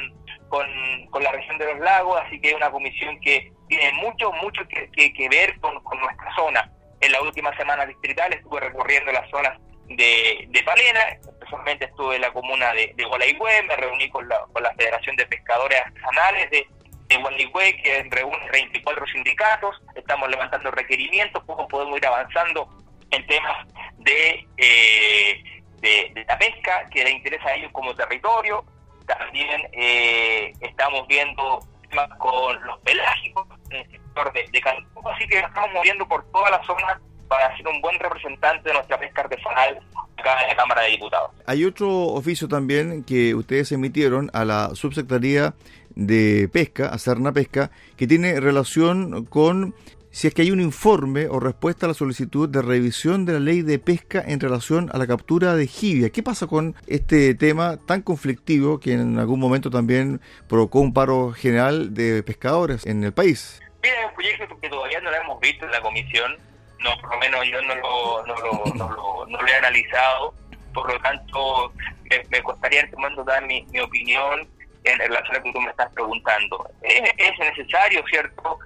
con, 0.49 1.23
la 1.23 1.31
región 1.31 1.57
de 1.57 1.65
los 1.65 1.79
lagos, 1.79 2.21
así 2.25 2.39
que 2.39 2.49
es 2.49 2.55
una 2.55 2.71
comisión 2.71 3.19
que 3.21 3.51
tiene 3.67 3.91
mucho, 3.93 4.31
mucho 4.33 4.61
que, 4.67 4.89
que, 4.91 5.29
ver 5.29 5.59
con, 5.59 5.73
nuestra 5.99 6.35
zona. 6.35 6.71
En 7.01 7.11
la 7.11 7.21
última 7.21 7.55
semana 7.57 7.85
distrital 7.85 8.33
estuve 8.33 8.59
recorriendo 8.59 9.11
las 9.11 9.29
zonas 9.29 9.59
de, 9.87 10.45
de 10.47 10.63
Palena, 10.63 11.01
especialmente 11.09 11.85
estuve 11.85 12.15
en 12.15 12.21
la 12.21 12.31
comuna 12.31 12.73
de, 12.73 12.93
de 12.95 13.05
Gualaigüe, 13.05 13.63
me 13.63 13.75
reuní 13.75 14.09
con 14.09 14.27
la, 14.27 14.45
con 14.51 14.63
la 14.63 14.73
Federación 14.73 15.15
de 15.15 15.25
Pescadores 15.25 15.81
Artesanales 15.81 16.49
de, 16.49 16.67
de 17.07 17.17
Gualeguay, 17.17 17.81
que 17.81 18.03
reúne 18.09 18.49
24 18.51 19.05
sindicatos, 19.07 19.81
estamos 19.95 20.29
levantando 20.29 20.71
requerimientos, 20.71 21.43
cómo 21.45 21.67
podemos 21.67 21.97
ir 21.97 22.05
avanzando 22.05 22.67
en 23.11 23.25
temas 23.27 23.67
de, 23.99 24.47
eh, 24.57 25.43
de, 25.81 26.25
la 26.27 26.37
pesca, 26.37 26.89
que 26.89 27.03
le 27.03 27.11
interesa 27.11 27.49
a 27.49 27.55
ellos 27.55 27.71
como 27.71 27.95
territorio. 27.95 28.63
También 29.05 29.61
eh, 29.73 30.53
estamos 30.61 31.07
viendo 31.07 31.59
temas 31.89 32.09
con 32.17 32.65
los 32.65 32.79
pelágicos 32.79 33.47
en 33.69 33.77
el 33.77 33.91
sector 33.91 34.33
de, 34.33 34.43
de 34.51 34.61
así 35.11 35.27
que 35.27 35.39
estamos 35.39 35.71
moviendo 35.73 36.07
por 36.07 36.25
toda 36.31 36.49
la 36.49 36.63
zona 36.63 36.99
para 37.27 37.55
ser 37.57 37.67
un 37.67 37.81
buen 37.81 37.99
representante 37.99 38.69
de 38.69 38.75
nuestra 38.75 38.99
pesca 38.99 39.21
artesanal 39.21 39.79
acá 40.17 40.41
en 40.43 40.49
la 40.49 40.55
Cámara 40.55 40.81
de 40.83 40.91
Diputados. 40.91 41.31
Hay 41.45 41.65
otro 41.65 41.89
oficio 41.89 42.47
también 42.47 43.03
que 43.03 43.33
ustedes 43.35 43.71
emitieron 43.71 44.29
a 44.33 44.45
la 44.45 44.75
Subsecretaría 44.75 45.53
de 45.95 46.49
Pesca, 46.51 46.89
a 46.89 46.97
Serna 46.97 47.31
Pesca, 47.31 47.71
que 47.97 48.07
tiene 48.07 48.39
relación 48.39 49.25
con 49.25 49.75
si 50.13 50.27
es 50.27 50.35
que 50.35 50.43
hay 50.43 50.51
un 50.51 50.61
informe 50.61 51.27
o 51.27 51.39
respuesta 51.39 51.87
a 51.87 51.89
la 51.89 51.95
solicitud 51.95 52.47
de 52.47 52.61
revisión 52.61 53.25
de 53.25 53.33
la 53.33 53.39
ley 53.39 53.63
de 53.63 53.79
pesca 53.79 54.23
en 54.23 54.39
relación 54.39 54.91
a 54.93 54.99
la 54.99 55.07
captura 55.07 55.55
de 55.55 55.65
jibia. 55.65 56.11
¿Qué 56.11 56.21
pasa 56.21 56.45
con 56.45 56.75
este 56.85 57.33
tema 57.33 57.77
tan 57.87 58.03
conflictivo 58.03 58.79
que 58.79 58.93
en 58.93 59.17
algún 59.17 59.39
momento 59.39 59.71
también 59.71 60.21
provocó 60.47 60.81
un 60.81 60.93
paro 60.93 61.31
general 61.31 61.95
de 61.95 62.21
pescadores 62.21 62.85
en 62.85 63.03
el 63.03 63.11
país? 63.11 63.59
Mira, 63.81 64.01
es 64.01 64.09
un 64.09 64.13
proyecto 64.13 64.59
que 64.61 64.69
todavía 64.69 65.01
no 65.01 65.09
lo 65.09 65.17
hemos 65.17 65.39
visto 65.39 65.65
en 65.65 65.71
la 65.71 65.81
comisión, 65.81 66.37
no, 66.79 66.91
por 67.01 67.09
lo 67.09 67.19
menos 67.19 67.43
yo 67.51 67.59
no 67.63 67.75
lo, 67.75 68.27
no 68.27 68.35
lo, 68.35 68.75
no 68.75 68.95
lo, 68.95 69.25
no 69.25 69.41
lo 69.41 69.47
he 69.47 69.55
analizado, 69.55 70.35
por 70.75 70.93
lo 70.93 70.99
tanto 70.99 71.73
me, 72.29 72.43
costaría 72.43 72.81
en 72.81 73.25
dar 73.25 73.47
mi, 73.47 73.65
mi 73.71 73.79
opinión 73.79 74.47
en 74.83 74.99
relación 74.99 75.35
a 75.35 75.39
lo 75.39 75.43
que 75.43 75.51
tú 75.53 75.61
me 75.61 75.69
estás 75.69 75.91
preguntando. 75.93 76.69
Es, 76.81 77.01
es 77.17 77.39
necesario, 77.39 78.03
¿cierto?, 78.09 78.59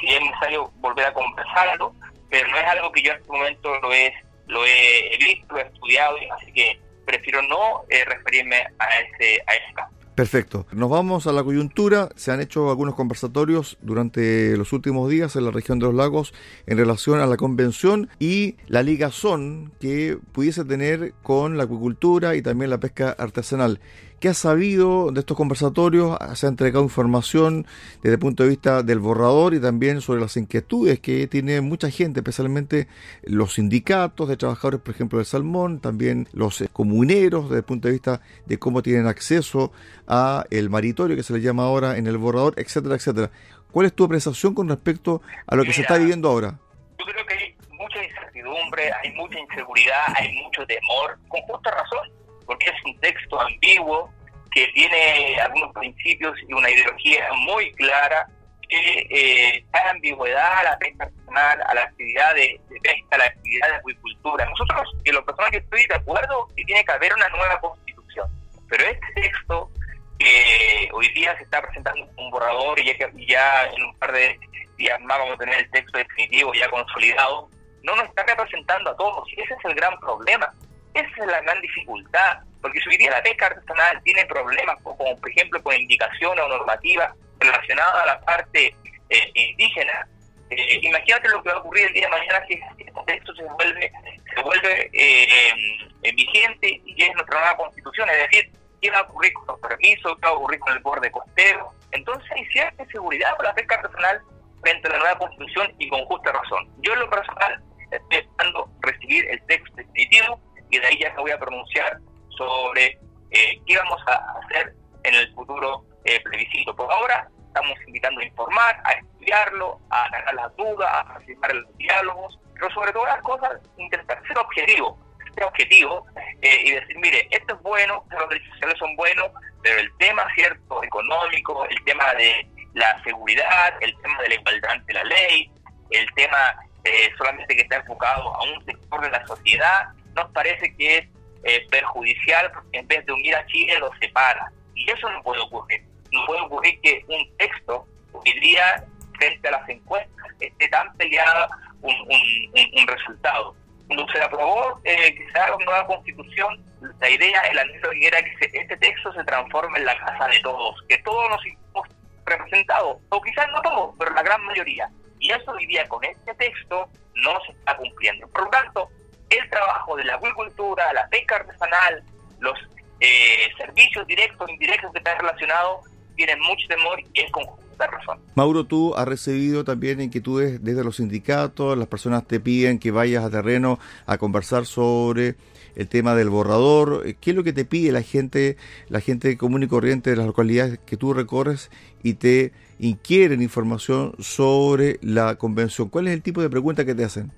si 0.00 0.06
es 0.06 0.20
necesario 0.20 0.70
volver 0.76 1.06
a 1.06 1.12
conversarlo, 1.14 1.94
pero 2.30 2.48
no 2.48 2.58
es 2.58 2.64
algo 2.64 2.92
que 2.92 3.02
yo 3.02 3.12
en 3.12 3.18
este 3.18 3.32
momento 3.32 3.80
lo 3.80 3.92
he, 3.92 4.12
lo 4.46 4.66
he 4.66 5.16
visto, 5.18 5.54
lo 5.54 5.60
he 5.60 5.62
estudiado, 5.62 6.16
así 6.36 6.52
que 6.52 6.78
prefiero 7.06 7.42
no 7.42 7.84
eh, 7.88 8.04
referirme 8.04 8.56
a 8.78 9.00
ese, 9.00 9.40
a 9.46 9.74
caso. 9.74 9.94
Perfecto. 10.14 10.66
Nos 10.72 10.90
vamos 10.90 11.28
a 11.28 11.32
la 11.32 11.44
coyuntura. 11.44 12.08
Se 12.16 12.32
han 12.32 12.40
hecho 12.40 12.70
algunos 12.70 12.96
conversatorios 12.96 13.78
durante 13.80 14.56
los 14.56 14.72
últimos 14.72 15.08
días 15.08 15.36
en 15.36 15.44
la 15.44 15.52
región 15.52 15.78
de 15.78 15.86
los 15.86 15.94
lagos 15.94 16.34
en 16.66 16.76
relación 16.76 17.20
a 17.20 17.26
la 17.26 17.36
convención 17.36 18.10
y 18.18 18.56
la 18.66 18.82
ligazón 18.82 19.72
que 19.78 20.18
pudiese 20.32 20.64
tener 20.64 21.14
con 21.22 21.56
la 21.56 21.64
acuicultura 21.64 22.34
y 22.34 22.42
también 22.42 22.70
la 22.70 22.80
pesca 22.80 23.14
artesanal. 23.16 23.80
¿Qué 24.20 24.28
ha 24.28 24.34
sabido 24.34 25.12
de 25.12 25.20
estos 25.20 25.36
conversatorios? 25.36 26.18
¿Se 26.34 26.46
ha 26.46 26.48
entregado 26.48 26.82
información 26.82 27.66
desde 28.02 28.14
el 28.14 28.18
punto 28.18 28.42
de 28.42 28.48
vista 28.48 28.82
del 28.82 28.98
borrador 28.98 29.54
y 29.54 29.60
también 29.60 30.00
sobre 30.00 30.20
las 30.20 30.36
inquietudes 30.36 30.98
que 30.98 31.28
tiene 31.28 31.60
mucha 31.60 31.88
gente, 31.88 32.18
especialmente 32.18 32.88
los 33.22 33.54
sindicatos 33.54 34.28
de 34.28 34.36
trabajadores, 34.36 34.80
por 34.80 34.92
ejemplo, 34.92 35.18
del 35.18 35.26
salmón, 35.26 35.78
también 35.78 36.26
los 36.32 36.60
eh, 36.60 36.68
comuneros 36.72 37.44
desde 37.44 37.58
el 37.58 37.62
punto 37.62 37.86
de 37.86 37.92
vista 37.92 38.20
de 38.44 38.58
cómo 38.58 38.82
tienen 38.82 39.06
acceso 39.06 39.70
a 40.08 40.44
el 40.50 40.68
maritorio 40.68 41.14
que 41.14 41.22
se 41.22 41.32
le 41.34 41.40
llama 41.40 41.62
ahora 41.62 41.96
en 41.96 42.08
el 42.08 42.18
borrador, 42.18 42.54
etcétera, 42.56 42.96
etcétera. 42.96 43.30
¿Cuál 43.70 43.86
es 43.86 43.92
tu 43.92 44.02
apreciación 44.02 44.52
con 44.52 44.68
respecto 44.68 45.22
a 45.46 45.54
lo 45.54 45.62
que 45.62 45.72
se 45.72 45.82
está 45.82 45.96
viviendo 45.96 46.28
ahora? 46.28 46.58
Yo 46.98 47.04
creo 47.04 47.24
que 47.24 47.34
hay 47.34 47.56
mucha 47.70 48.02
incertidumbre, 48.02 48.90
hay 49.00 49.12
mucha 49.12 49.38
inseguridad, 49.38 50.06
hay 50.16 50.42
mucho 50.42 50.66
temor, 50.66 51.16
con 51.28 51.40
justa 51.42 51.70
razón 51.70 52.17
porque 52.48 52.70
es 52.70 52.84
un 52.84 52.98
texto 52.98 53.38
ambiguo 53.40 54.10
que 54.50 54.66
tiene 54.68 55.38
algunos 55.40 55.72
principios 55.74 56.34
y 56.48 56.52
una 56.52 56.70
ideología 56.70 57.28
muy 57.44 57.70
clara 57.74 58.26
que 58.68 59.06
eh, 59.10 59.64
da 59.70 59.90
ambigüedad 59.90 60.58
a 60.58 60.62
la 60.62 60.78
pesca 60.78 61.04
artesanal, 61.04 61.62
a 61.66 61.74
la 61.74 61.82
actividad 61.82 62.34
de, 62.34 62.60
pesca, 62.82 63.06
a 63.10 63.18
la 63.18 63.24
actividad 63.26 63.68
de 63.68 63.74
acuicultura. 63.76 64.46
Nosotros, 64.46 64.88
que 65.04 65.12
los 65.12 65.24
personas 65.24 65.50
que 65.50 65.58
estoy 65.58 65.86
de 65.86 65.94
acuerdo, 65.94 66.48
que 66.56 66.64
tiene 66.64 66.84
que 66.84 66.92
haber 66.92 67.14
una 67.14 67.28
nueva 67.28 67.60
constitución. 67.60 68.28
Pero 68.68 68.84
este 68.84 69.06
texto 69.14 69.70
que 70.18 70.88
hoy 70.92 71.08
día 71.10 71.36
se 71.36 71.44
está 71.44 71.62
presentando 71.62 72.08
un 72.16 72.30
borrador 72.30 72.78
y 72.80 72.86
ya, 72.86 73.10
ya 73.14 73.66
en 73.66 73.82
un 73.84 73.94
par 73.98 74.12
de 74.12 74.38
días 74.76 75.00
más 75.02 75.18
vamos 75.18 75.34
a 75.34 75.38
tener 75.38 75.58
el 75.58 75.70
texto 75.70 75.98
definitivo 75.98 76.54
ya 76.54 76.68
consolidado, 76.70 77.48
no 77.82 77.94
nos 77.96 78.06
está 78.06 78.22
representando 78.24 78.90
a 78.90 78.96
todos. 78.96 79.28
Y 79.36 79.40
ese 79.40 79.54
es 79.54 79.64
el 79.64 79.74
gran 79.74 79.98
problema. 80.00 80.52
Esa 80.94 81.08
es 81.16 81.26
la 81.26 81.40
gran 81.40 81.60
dificultad, 81.60 82.38
porque 82.60 82.80
si 82.80 82.88
hoy 82.88 82.96
día 82.96 83.10
la 83.10 83.22
pesca 83.22 83.46
artesanal 83.46 84.00
tiene 84.02 84.26
problemas, 84.26 84.76
como 84.82 85.16
por 85.16 85.30
ejemplo 85.30 85.62
con 85.62 85.74
indicaciones 85.74 86.44
o 86.44 86.48
normativas 86.48 87.12
relacionadas 87.38 88.02
a 88.02 88.06
la 88.06 88.20
parte 88.20 88.74
eh, 89.10 89.30
indígena, 89.34 90.08
eh, 90.50 90.80
imagínate 90.82 91.28
lo 91.28 91.42
que 91.42 91.50
va 91.50 91.56
a 91.56 91.58
ocurrir 91.58 91.86
el 91.88 91.92
día 91.92 92.06
de 92.06 92.10
mañana 92.10 92.44
si 92.48 92.60
texto 93.06 93.34
se 93.34 93.44
vuelve, 93.44 93.92
se 94.34 94.42
vuelve 94.42 94.90
eh, 94.92 96.12
vigente 96.14 96.80
y 96.84 97.02
es 97.02 97.14
nuestra 97.14 97.40
nueva 97.40 97.56
constitución, 97.56 98.08
es 98.10 98.30
decir, 98.30 98.50
qué 98.80 98.90
va 98.90 98.98
a 98.98 99.02
ocurrir 99.02 99.32
con 99.32 99.46
los 99.46 99.60
permisos, 99.60 100.16
qué 100.16 100.26
va 100.26 100.28
a 100.28 100.34
ocurrir 100.34 100.60
con 100.60 100.72
el 100.74 100.78
borde 100.80 101.10
costero. 101.10 101.72
Entonces 101.92 102.30
hay 102.32 102.44
cierta 102.46 102.82
inseguridad 102.82 103.34
por 103.36 103.46
la 103.46 103.54
pesca 103.54 103.76
artesanal 103.76 104.20
frente 104.62 104.88
a 104.88 104.90
la 104.92 104.98
nueva 104.98 105.18
constitución 105.18 105.72
y 105.78 105.88
con 105.88 106.04
justa 106.04 106.32
razón. 106.32 106.68
Yo 106.82 106.92
en 106.92 107.00
lo 107.00 107.10
personal 107.10 107.62
estoy 107.90 108.18
esperando 108.18 108.70
recibir 108.80 109.28
el 109.30 109.42
texto 109.46 109.76
definitivo 109.76 110.40
y 110.70 110.78
de 110.78 110.86
ahí 110.86 110.98
ya 110.98 111.12
me 111.14 111.22
voy 111.22 111.30
a 111.30 111.38
pronunciar 111.38 111.98
sobre 112.36 112.98
eh, 113.30 113.60
qué 113.66 113.76
vamos 113.76 114.00
a 114.06 114.38
hacer 114.38 114.74
en 115.04 115.14
el 115.14 115.32
futuro 115.34 115.84
eh, 116.04 116.20
plebiscito. 116.22 116.74
Por 116.74 116.90
ahora 116.90 117.28
estamos 117.46 117.76
invitando 117.86 118.20
a 118.20 118.24
informar, 118.24 118.80
a 118.84 118.92
estudiarlo, 118.92 119.80
a 119.90 120.08
ganar 120.10 120.34
las 120.34 120.56
dudas, 120.56 120.88
a 120.92 121.04
participar 121.04 121.54
los 121.54 121.76
diálogos, 121.76 122.38
pero 122.54 122.70
sobre 122.70 122.92
todas 122.92 123.14
las 123.14 123.22
cosas 123.22 123.60
intentar 123.76 124.22
ser 124.26 124.38
objetivo. 124.38 124.98
este 125.26 125.44
objetivo 125.44 126.06
eh, 126.42 126.62
y 126.64 126.70
decir, 126.72 126.98
mire, 126.98 127.28
esto 127.30 127.54
es 127.54 127.62
bueno, 127.62 128.04
los 128.10 128.28
derechos 128.28 128.50
sociales 128.54 128.78
son 128.78 128.96
buenos, 128.96 129.30
pero 129.62 129.80
el 129.80 129.90
tema, 129.98 130.26
¿cierto?, 130.34 130.82
económico, 130.82 131.64
el 131.66 131.84
tema 131.84 132.12
de 132.14 132.46
la 132.74 133.02
seguridad, 133.02 133.74
el 133.80 133.96
tema 134.00 134.22
de 134.22 134.28
la 134.28 134.34
igualdad 134.34 134.70
ante 134.70 134.92
la 134.92 135.04
ley, 135.04 135.50
el 135.90 136.06
tema 136.14 136.54
eh, 136.84 137.10
solamente 137.16 137.56
que 137.56 137.62
está 137.62 137.76
enfocado 137.76 138.34
a 138.34 138.42
un 138.44 138.64
sector 138.64 139.00
de 139.00 139.10
la 139.10 139.26
sociedad, 139.26 139.88
nos 140.18 140.32
parece 140.32 140.74
que 140.76 140.98
es 140.98 141.08
eh, 141.44 141.66
perjudicial 141.70 142.50
porque 142.52 142.78
en 142.78 142.88
vez 142.88 143.06
de 143.06 143.12
unir 143.12 143.34
a 143.34 143.46
Chile 143.46 143.78
lo 143.78 143.90
separa. 144.00 144.50
Y 144.74 144.90
eso 144.90 145.08
no 145.10 145.22
puede 145.22 145.40
ocurrir. 145.40 145.82
No 146.12 146.24
puede 146.26 146.40
ocurrir 146.42 146.80
que 146.80 147.04
un 147.08 147.36
texto 147.36 147.86
hoy 148.12 148.40
día, 148.40 148.84
frente 149.18 149.48
a 149.48 149.52
las 149.52 149.68
encuestas, 149.68 150.26
esté 150.40 150.68
tan 150.68 150.92
peleado 150.94 151.48
un, 151.82 151.94
un, 151.94 152.86
resultado. 152.86 153.54
Cuando 153.86 154.06
se 154.12 154.22
aprobó 154.22 154.80
eh, 154.84 155.14
que 155.14 155.30
se 155.30 155.38
haga 155.38 155.56
una 155.56 155.64
nueva 155.64 155.86
constitución, 155.86 156.64
la 157.00 157.10
idea, 157.10 157.40
el 157.42 157.58
anhelo 157.58 157.90
era 158.00 158.22
que 158.22 158.50
este 158.52 158.76
texto 158.76 159.12
se 159.12 159.24
transforme 159.24 159.78
en 159.78 159.86
la 159.86 159.98
casa 159.98 160.28
de 160.28 160.40
todos, 160.40 160.76
que 160.88 160.98
todos 160.98 161.30
nos 161.30 161.40
hemos 161.46 161.88
representados, 162.26 162.98
o 163.08 163.22
quizás 163.22 163.46
no 163.52 163.60
todos, 163.62 163.94
pero 163.98 164.12
la 164.12 164.22
gran 164.22 164.44
mayoría. 164.44 164.90
Y 165.18 165.32
eso 165.32 165.50
hoy 165.50 165.66
día 165.66 165.88
con 165.88 166.04
este 166.04 166.34
texto 166.34 166.88
no 167.14 167.40
se 167.46 167.52
está 167.52 167.76
cumpliendo. 167.76 168.28
Por 168.28 168.44
lo 168.44 168.50
tanto, 168.50 168.88
el 169.30 169.50
trabajo 169.50 169.96
de 169.96 170.04
la 170.04 170.14
agricultura, 170.14 170.92
la 170.92 171.08
pesca 171.08 171.36
artesanal, 171.36 172.02
los 172.40 172.58
eh, 173.00 173.48
servicios 173.56 174.06
directos 174.06 174.48
e 174.48 174.52
indirectos 174.52 174.92
que 174.92 174.98
están 174.98 175.18
relacionados, 175.18 175.86
tienen 176.16 176.40
mucho 176.40 176.66
temor 176.68 177.00
y 177.12 177.20
es 177.20 177.30
con 177.30 177.44
justa 177.44 177.86
razón. 177.86 178.18
Mauro, 178.34 178.64
tú 178.64 178.94
has 178.96 179.06
recibido 179.06 179.64
también 179.64 180.00
inquietudes 180.00 180.62
desde 180.64 180.82
los 180.82 180.96
sindicatos, 180.96 181.78
las 181.78 181.86
personas 181.86 182.26
te 182.26 182.40
piden 182.40 182.78
que 182.78 182.90
vayas 182.90 183.24
a 183.24 183.30
terreno 183.30 183.78
a 184.06 184.18
conversar 184.18 184.66
sobre 184.66 185.36
el 185.76 185.88
tema 185.88 186.16
del 186.16 186.28
borrador. 186.28 187.04
¿Qué 187.20 187.30
es 187.30 187.36
lo 187.36 187.44
que 187.44 187.52
te 187.52 187.64
pide 187.64 187.92
la 187.92 188.02
gente, 188.02 188.56
la 188.88 189.00
gente 189.00 189.38
común 189.38 189.62
y 189.62 189.68
corriente 189.68 190.10
de 190.10 190.16
las 190.16 190.26
localidades 190.26 190.80
que 190.84 190.96
tú 190.96 191.14
recorres 191.14 191.70
y 192.02 192.14
te 192.14 192.52
inquieren 192.80 193.40
información 193.42 194.14
sobre 194.18 194.98
la 195.00 195.36
convención? 195.36 195.88
¿Cuál 195.88 196.08
es 196.08 196.14
el 196.14 196.22
tipo 196.22 196.42
de 196.42 196.50
pregunta 196.50 196.84
que 196.84 196.96
te 196.96 197.04
hacen? 197.04 197.32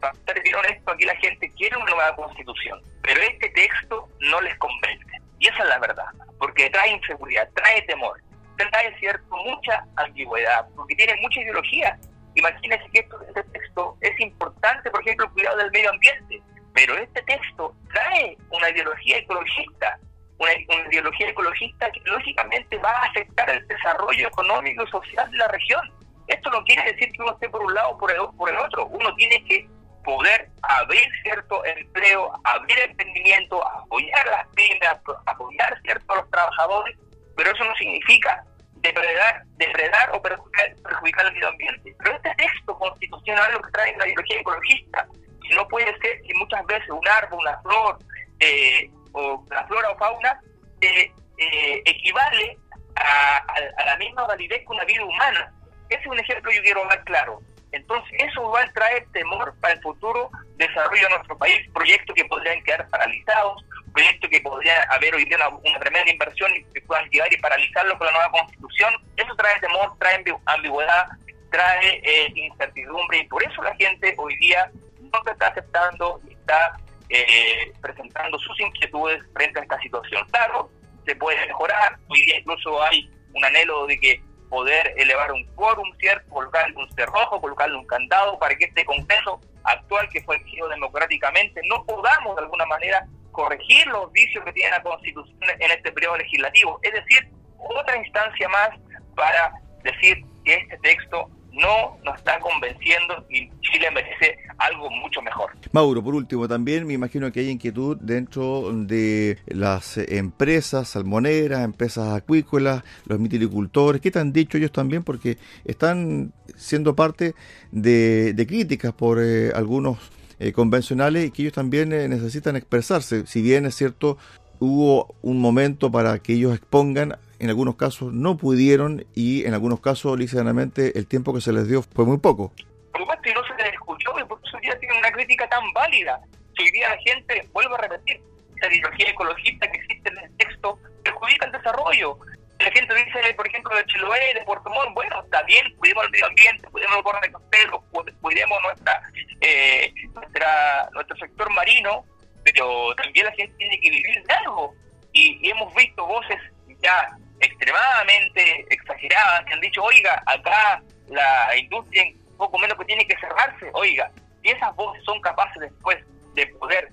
Para 0.00 0.14
ser 0.26 0.42
bien 0.42 0.56
honesto, 0.56 0.90
aquí 0.90 1.04
la 1.04 1.16
gente 1.16 1.50
quiere 1.52 1.76
una 1.76 1.86
nueva 1.86 2.16
constitución, 2.16 2.82
pero 3.02 3.20
este 3.22 3.48
texto 3.50 4.08
no 4.20 4.40
les 4.40 4.56
convence. 4.58 5.06
Y 5.38 5.48
esa 5.48 5.62
es 5.62 5.68
la 5.68 5.78
verdad, 5.78 6.06
porque 6.38 6.70
trae 6.70 6.92
inseguridad, 6.92 7.48
trae 7.54 7.82
temor, 7.82 8.20
trae 8.56 8.98
cierto 8.98 9.36
mucha 9.36 9.84
ambigüedad, 9.96 10.66
porque 10.74 10.94
tiene 10.94 11.14
mucha 11.20 11.40
ideología. 11.40 11.98
Imagínense 12.34 12.88
que 12.92 13.00
esto, 13.00 13.20
este 13.22 13.42
texto 13.44 13.96
es 14.00 14.20
importante, 14.20 14.90
por 14.90 15.00
ejemplo, 15.00 15.26
el 15.26 15.32
cuidado 15.32 15.56
del 15.58 15.70
medio 15.70 15.90
ambiente, 15.90 16.42
pero 16.74 16.96
este 16.98 17.22
texto 17.22 17.74
trae 17.92 18.36
una 18.50 18.70
ideología 18.70 19.18
ecologista, 19.18 19.98
una, 20.38 20.52
ideología 20.90 21.30
ecologista 21.30 21.90
que 21.90 22.00
lógicamente 22.04 22.76
va 22.78 22.90
a 22.90 23.06
afectar 23.06 23.48
el 23.48 23.66
desarrollo 23.66 24.28
económico 24.28 24.84
y 24.84 24.90
social 24.90 25.30
de 25.30 25.38
la 25.38 25.48
región. 25.48 25.80
Esto 26.26 26.50
no 26.50 26.62
quiere 26.64 26.82
decir 26.92 27.10
que 27.12 27.22
uno 27.22 27.32
esté 27.32 27.48
por 27.48 27.62
un 27.62 27.72
lado 27.72 27.90
o 27.90 27.98
por 27.98 28.10
el, 28.10 28.18
por 28.36 28.50
el 28.50 28.58
otro. 28.58 28.86
Uno 28.86 29.14
tiene 29.14 29.42
que 29.44 29.68
poder 30.06 30.48
abrir 30.62 31.04
cierto 31.22 31.64
empleo, 31.64 32.32
abrir 32.44 32.78
emprendimiento, 32.78 33.66
apoyar 33.66 34.26
las 34.28 34.46
pymes, 34.54 34.88
apoyar 35.26 35.80
cierto 35.82 36.12
a 36.12 36.16
los 36.16 36.30
trabajadores, 36.30 36.96
pero 37.36 37.50
eso 37.50 37.64
no 37.64 37.74
significa 37.74 38.44
depredar, 38.76 39.42
depredar 39.56 40.10
o 40.14 40.22
perjudicar, 40.22 41.26
el 41.26 41.32
medio 41.32 41.48
ambiente. 41.48 41.94
Pero 41.98 42.16
este 42.16 42.34
texto 42.36 42.78
constitucional 42.78 43.52
lo 43.52 43.62
que 43.62 43.72
trae 43.72 43.96
la 43.96 44.06
ideología 44.06 44.40
ecologista, 44.40 45.08
y 45.42 45.54
no 45.54 45.66
puede 45.66 45.86
ser 45.98 46.22
que 46.22 46.34
muchas 46.34 46.64
veces 46.66 46.88
un 46.88 47.08
árbol, 47.08 47.40
una 47.40 47.60
flor, 47.62 47.98
eh, 48.38 48.90
o 49.12 49.44
la 49.50 49.66
flora 49.66 49.90
o 49.90 49.96
fauna 49.96 50.40
eh, 50.82 51.10
eh, 51.38 51.82
equivale 51.84 52.58
a, 52.96 53.44
la 53.84 53.96
misma 53.96 54.26
validez 54.26 54.60
que 54.60 54.72
una 54.72 54.84
vida 54.84 55.04
humana. 55.04 55.52
Ese 55.88 56.00
es 56.00 56.06
un 56.06 56.18
ejemplo 56.18 56.50
que 56.50 56.56
yo 56.58 56.62
quiero 56.62 56.84
dar 56.88 57.02
claro. 57.04 57.40
Entonces, 57.72 58.10
eso 58.18 58.50
va 58.50 58.62
a 58.62 58.72
traer 58.72 59.06
temor 59.12 59.54
para 59.60 59.74
el 59.74 59.80
futuro 59.82 60.30
desarrollo 60.56 61.02
de 61.02 61.14
nuestro 61.14 61.36
país, 61.36 61.68
proyectos 61.72 62.14
que 62.14 62.24
podrían 62.24 62.62
quedar 62.64 62.88
paralizados, 62.88 63.64
proyectos 63.92 64.30
que 64.30 64.40
podría 64.40 64.82
haber 64.90 65.14
hoy 65.14 65.24
día 65.24 65.36
una, 65.48 65.78
tremenda 65.78 66.10
inversión 66.10 66.50
y 66.54 66.64
que 66.72 66.80
puedan 66.82 67.08
llegar 67.10 67.32
y 67.32 67.36
paralizarlo 67.38 67.98
con 67.98 68.06
la 68.06 68.12
nueva 68.12 68.30
constitución. 68.30 68.94
Eso 69.16 69.34
trae 69.36 69.60
temor, 69.60 69.92
trae 69.98 70.24
ambigüedad, 70.46 71.08
trae 71.50 72.00
eh, 72.04 72.32
incertidumbre 72.34 73.18
y 73.18 73.26
por 73.28 73.42
eso 73.42 73.62
la 73.62 73.74
gente 73.76 74.14
hoy 74.18 74.36
día 74.36 74.70
no 75.00 75.30
está 75.30 75.48
aceptando 75.48 76.20
y 76.28 76.32
está 76.34 76.76
eh, 77.08 77.72
presentando 77.80 78.38
sus 78.38 78.60
inquietudes 78.60 79.22
frente 79.32 79.60
a 79.60 79.62
esta 79.62 79.78
situación. 79.80 80.26
Claro, 80.30 80.70
se 81.04 81.14
puede 81.16 81.46
mejorar, 81.46 81.96
hoy 82.08 82.22
día 82.22 82.38
incluso 82.38 82.82
hay 82.82 83.10
un 83.32 83.44
anhelo 83.44 83.86
de 83.86 83.98
que 83.98 84.20
poder 84.48 84.94
elevar 84.96 85.32
un 85.32 85.44
quórum, 85.54 85.92
¿cierto? 85.98 86.28
Colocarle 86.30 86.76
un 86.76 86.90
cerrojo, 86.92 87.40
colocarle 87.40 87.76
un 87.76 87.86
candado 87.86 88.38
para 88.38 88.54
que 88.56 88.64
este 88.66 88.84
Congreso 88.84 89.40
actual 89.64 90.08
que 90.10 90.22
fue 90.22 90.36
elegido 90.36 90.68
democráticamente 90.68 91.60
no 91.68 91.84
podamos 91.84 92.36
de 92.36 92.42
alguna 92.42 92.66
manera 92.66 93.06
corregir 93.32 93.86
los 93.88 94.10
vicios 94.12 94.44
que 94.44 94.52
tiene 94.52 94.70
la 94.70 94.82
Constitución 94.82 95.38
en 95.58 95.70
este 95.70 95.92
periodo 95.92 96.16
legislativo. 96.16 96.78
Es 96.82 96.92
decir, 96.92 97.28
otra 97.58 97.96
instancia 97.96 98.48
más 98.48 98.70
para 99.14 99.52
decir 99.82 100.24
que 100.44 100.54
este 100.54 100.78
texto 100.78 101.28
no 101.56 101.98
nos 102.04 102.16
está 102.16 102.38
convenciendo 102.38 103.24
y 103.30 103.48
Chile 103.60 103.90
merece 103.92 104.38
algo 104.58 104.90
mucho 104.90 105.22
mejor. 105.22 105.50
Mauro, 105.72 106.02
por 106.02 106.14
último, 106.14 106.46
también 106.46 106.86
me 106.86 106.92
imagino 106.92 107.30
que 107.32 107.40
hay 107.40 107.50
inquietud 107.50 107.96
dentro 108.00 108.70
de 108.72 109.38
las 109.46 109.98
empresas 109.98 110.88
salmoneras, 110.88 111.64
empresas 111.64 112.14
acuícolas, 112.14 112.84
los 113.06 113.18
mitilicultores. 113.18 114.00
¿Qué 114.00 114.10
te 114.10 114.18
han 114.18 114.32
dicho 114.32 114.58
ellos 114.58 114.72
también? 114.72 115.02
Porque 115.02 115.38
están 115.64 116.32
siendo 116.56 116.94
parte 116.94 117.34
de, 117.72 118.44
críticas 118.46 118.92
por 118.92 119.18
eh, 119.20 119.50
algunos 119.54 119.98
eh, 120.38 120.52
convencionales 120.52 121.26
y 121.26 121.30
que 121.30 121.42
ellos 121.42 121.54
también 121.54 121.92
eh, 121.92 122.08
necesitan 122.08 122.56
expresarse. 122.56 123.26
Si 123.26 123.42
bien 123.42 123.66
es 123.66 123.74
cierto, 123.74 124.18
hubo 124.58 125.14
un 125.22 125.40
momento 125.40 125.90
para 125.90 126.18
que 126.18 126.34
ellos 126.34 126.54
expongan 126.54 127.16
en 127.38 127.48
algunos 127.48 127.76
casos 127.76 128.12
no 128.12 128.36
pudieron 128.36 129.06
y 129.14 129.44
en 129.46 129.54
algunos 129.54 129.80
casos, 129.80 130.18
ligeramente, 130.18 130.98
el 130.98 131.06
tiempo 131.06 131.34
que 131.34 131.40
se 131.40 131.52
les 131.52 131.68
dio 131.68 131.82
fue 131.82 132.04
muy 132.04 132.18
poco. 132.18 132.52
Por 132.92 133.00
supuesto, 133.00 133.28
y 133.28 133.34
no 133.34 133.46
se 133.46 133.62
les 133.62 133.72
escuchó 133.74 134.18
y 134.18 134.24
por 134.24 134.40
eso 134.44 134.58
día 134.58 134.78
tienen 134.78 134.98
una 134.98 135.12
crítica 135.12 135.48
tan 135.48 135.72
válida. 135.72 136.20
Si 136.56 136.64
hoy 136.64 136.70
día 136.70 136.88
la 136.88 136.98
gente, 136.98 137.48
vuelvo 137.52 137.74
a 137.74 137.78
repetir, 137.78 138.20
esa 138.56 138.72
ideología 138.72 139.10
ecologista 139.10 139.70
que 139.70 139.78
existe 139.78 140.08
en 140.08 140.18
el 140.18 140.36
texto 140.38 140.78
perjudica 141.04 141.46
el 141.46 141.52
desarrollo. 141.52 142.18
La 142.58 142.70
gente 142.70 142.94
dice, 142.94 143.34
por 143.34 143.46
ejemplo, 143.46 143.76
de 143.76 143.84
Chiloé, 143.84 144.32
de 144.34 144.42
Puerto 144.44 144.70
Montt, 144.70 144.94
bueno, 144.94 145.22
está 145.22 145.42
bien, 145.42 145.74
cuidemos 145.76 146.04
el 146.06 146.10
medio 146.10 146.26
ambiente, 146.26 146.68
cuidemos 146.68 147.04
los 147.04 147.20
de 147.20 147.32
costeros, 147.32 147.80
cuidemos 148.22 148.62
nuestra, 148.62 149.02
eh, 149.42 149.92
nuestra, 150.14 150.88
nuestro 150.94 151.16
sector 151.18 151.50
marino, 151.52 152.06
pero 152.44 152.94
también 152.94 153.26
la 153.26 153.32
gente 153.32 153.54
tiene 153.58 153.78
que 153.78 153.90
vivir 153.90 154.24
de 154.24 154.34
algo. 154.34 154.74
y 155.12 155.50
hemos 155.50 155.74
visto 155.74 156.06
voces 156.06 156.38
ya 156.82 157.18
extremadamente 157.40 158.66
exageradas 158.70 159.44
que 159.44 159.54
han 159.54 159.60
dicho, 159.60 159.82
oiga, 159.82 160.22
acá 160.26 160.82
la 161.08 161.56
industria 161.56 162.04
poco 162.36 162.58
menos 162.58 162.78
que 162.78 162.84
tiene 162.84 163.06
que 163.06 163.16
cerrarse, 163.18 163.70
oiga, 163.72 164.10
si 164.42 164.50
esas 164.50 164.74
voces 164.76 165.02
son 165.04 165.20
capaces 165.20 165.60
después 165.60 165.98
de 166.34 166.46
poder 166.48 166.88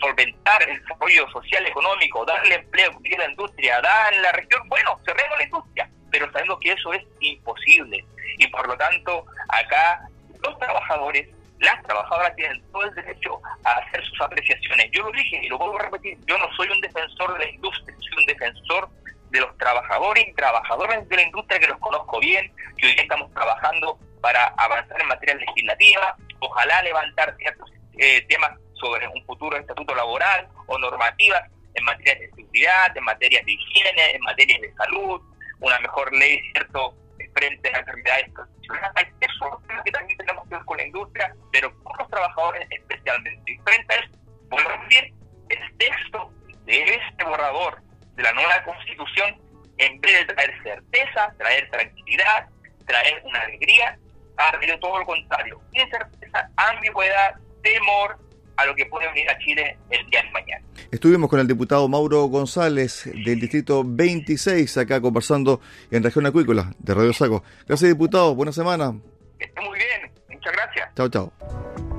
solventar 0.00 0.62
el 0.68 0.80
desarrollo 0.80 1.28
social, 1.30 1.66
económico, 1.66 2.24
darle 2.24 2.54
empleo 2.54 2.90
a 2.90 3.18
la 3.18 3.30
industria, 3.30 3.80
dar 3.80 4.14
en 4.14 4.22
la 4.22 4.32
región, 4.32 4.66
bueno, 4.68 4.98
cerremos 5.04 5.38
la 5.38 5.44
industria, 5.44 5.90
pero 6.10 6.30
sabemos 6.32 6.58
que 6.60 6.72
eso 6.72 6.92
es 6.92 7.02
imposible 7.20 8.04
y 8.38 8.46
por 8.48 8.66
lo 8.66 8.76
tanto 8.76 9.26
acá 9.48 10.08
los 10.42 10.58
trabajadores 10.58 11.28
las 11.60 11.82
trabajadoras 11.82 12.36
tienen 12.36 12.62
todo 12.70 12.84
el 12.84 12.94
derecho 12.94 13.40
a 13.64 13.72
hacer 13.72 14.04
sus 14.04 14.20
apreciaciones. 14.20 14.90
Yo 14.92 15.02
lo 15.02 15.10
dije 15.10 15.40
y 15.42 15.48
lo 15.48 15.58
vuelvo 15.58 15.78
a 15.80 15.82
repetir, 15.82 16.16
yo 16.26 16.38
no 16.38 16.48
soy 16.56 16.68
un 16.70 16.80
defensor 16.80 17.32
de 17.36 17.44
la 17.44 17.50
industria, 17.50 17.96
soy 17.98 18.18
un 18.20 18.26
defensor 18.26 18.88
de 19.30 19.40
los 19.40 19.56
trabajadores 19.58 20.26
y 20.28 20.32
trabajadoras 20.34 21.08
de 21.08 21.16
la 21.16 21.22
industria 21.22 21.60
que 21.60 21.66
los 21.66 21.78
conozco 21.78 22.20
bien, 22.20 22.52
que 22.76 22.86
hoy 22.86 22.94
estamos 22.96 23.32
trabajando 23.34 23.98
para 24.20 24.46
avanzar 24.56 25.00
en 25.00 25.08
materia 25.08 25.34
legislativa, 25.36 26.16
ojalá 26.40 26.82
levantar 26.82 27.36
ciertos 27.38 27.70
eh, 27.98 28.22
temas 28.28 28.50
sobre 28.74 29.06
un 29.08 29.24
futuro 29.24 29.56
estatuto 29.56 29.94
laboral 29.94 30.48
o 30.66 30.78
normativas 30.78 31.42
en 31.74 31.84
materia 31.84 32.14
de 32.14 32.30
seguridad, 32.30 32.96
en 32.96 33.04
materia 33.04 33.42
de 33.44 33.52
higiene, 33.52 34.10
en 34.14 34.22
materia 34.22 34.58
de 34.60 34.72
salud, 34.74 35.20
una 35.60 35.78
mejor 35.80 36.12
ley, 36.14 36.40
¿cierto?, 36.52 36.94
frente 37.34 37.70
a 37.74 37.78
enfermedades 37.78 38.30
profesionales. 38.32 39.14
Eso 39.20 39.60
es 39.68 39.76
lo 39.76 39.82
que 39.82 39.90
también 39.92 40.18
tenemos 40.18 40.44
que 40.48 40.54
ver 40.54 40.64
con 40.64 40.76
la 40.76 40.86
industria, 40.86 41.34
pero 41.52 41.84
con 41.84 41.96
los 41.98 42.08
trabajadores 42.08 42.66
especialmente. 42.70 43.52
Y 43.52 43.58
frente 43.58 43.94
a 43.94 43.98
eso, 43.98 44.10
vuelvo 44.48 44.70
a 44.70 44.84
decir, 44.84 45.14
el 45.48 45.76
texto 45.78 46.32
de 46.64 46.82
este 46.82 47.24
borrador 47.24 47.80
de 48.18 48.24
la 48.24 48.32
nueva 48.32 48.62
constitución, 48.64 49.36
en 49.78 50.00
vez 50.00 50.26
de 50.26 50.34
traer 50.34 50.52
certeza, 50.62 51.32
traer 51.38 51.70
tranquilidad, 51.70 52.48
traer 52.84 53.22
una 53.24 53.40
alegría, 53.42 53.96
ha 54.36 54.48
habido 54.50 54.78
todo 54.80 54.98
lo 54.98 55.06
contrario. 55.06 55.60
Incerteza, 55.72 56.50
ambigüedad, 56.56 57.36
temor, 57.62 58.18
a 58.56 58.66
lo 58.66 58.74
que 58.74 58.86
puede 58.86 59.06
venir 59.06 59.30
a 59.30 59.38
Chile 59.38 59.78
el 59.88 60.10
día 60.10 60.20
de 60.20 60.30
mañana. 60.32 60.64
Estuvimos 60.90 61.30
con 61.30 61.38
el 61.38 61.46
diputado 61.46 61.88
Mauro 61.88 62.24
González 62.24 63.04
del 63.04 63.38
distrito 63.38 63.84
26 63.86 64.78
acá 64.78 65.00
conversando 65.00 65.60
en 65.92 66.02
región 66.02 66.26
acuícola 66.26 66.72
de 66.80 66.94
Radio 66.94 67.12
Saco. 67.12 67.44
Gracias 67.68 67.88
diputado, 67.88 68.34
buena 68.34 68.50
semana. 68.50 68.94
esté 69.38 69.60
muy 69.60 69.78
bien, 69.78 70.10
muchas 70.28 70.52
gracias. 70.52 70.92
Chao, 70.96 71.08
chao. 71.08 71.97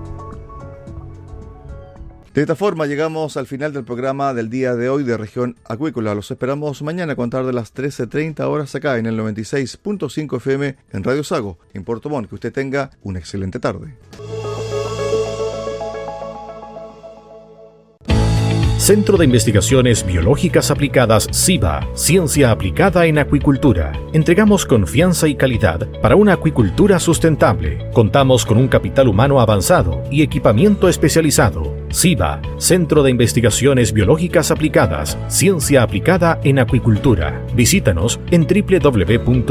De 2.34 2.42
esta 2.42 2.56
forma 2.56 2.86
llegamos 2.86 3.38
al 3.38 3.48
final 3.48 3.74
del 3.74 3.84
programa 3.84 4.34
del 4.34 4.50
día 4.50 4.76
de 4.76 4.90
hoy 4.90 5.04
de 5.04 5.18
región 5.18 5.56
acuícola. 5.66 6.14
Los 6.14 6.30
esperamos 6.30 6.82
mañana 6.84 7.14
a 7.14 7.16
contar 7.16 7.46
de 7.46 7.54
las 7.54 7.74
13.30 7.74 8.42
horas 8.42 8.76
acá 8.76 8.98
en 8.98 9.08
el 9.08 9.20
96.5 9.20 10.38
FM 10.38 10.76
en 10.92 11.04
Radio 11.04 11.24
Sago, 11.24 11.58
en 11.74 11.84
Puerto 11.84 12.10
Montt. 12.10 12.30
Que 12.30 12.36
usted 12.36 12.54
tenga 12.54 12.92
una 13.02 13.18
excelente 13.18 13.60
tarde. 13.60 13.96
Centro 18.78 19.18
de 19.18 19.26
Investigaciones 19.26 20.06
Biológicas 20.06 20.72
Aplicadas 20.72 21.28
CIBA, 21.34 21.88
Ciencia 21.96 22.50
Aplicada 22.50 23.06
en 23.06 23.20
Acuicultura. 23.20 23.92
Entregamos 24.14 24.66
confianza 24.66 25.28
y 25.28 25.36
calidad 25.36 25.88
para 26.02 26.16
una 26.16 26.34
acuicultura 26.34 27.00
sustentable. 27.00 27.92
Contamos 27.92 28.46
con 28.46 28.58
un 28.58 28.68
capital 28.68 29.08
humano 29.08 29.42
avanzado 29.42 30.04
y 30.10 30.24
equipamiento 30.24 30.90
especializado. 30.90 31.79
CIBA, 31.92 32.42
Centro 32.58 33.04
de 33.04 33.12
Investigaciones 33.12 33.94
Biológicas 33.94 34.52
Aplicadas, 34.52 35.18
Ciencia 35.28 35.84
Aplicada 35.84 36.40
en 36.44 36.60
Acuicultura. 36.60 37.46
Visítanos 37.54 38.20
en 38.32 38.48
www.ciba.cl. 38.48 39.50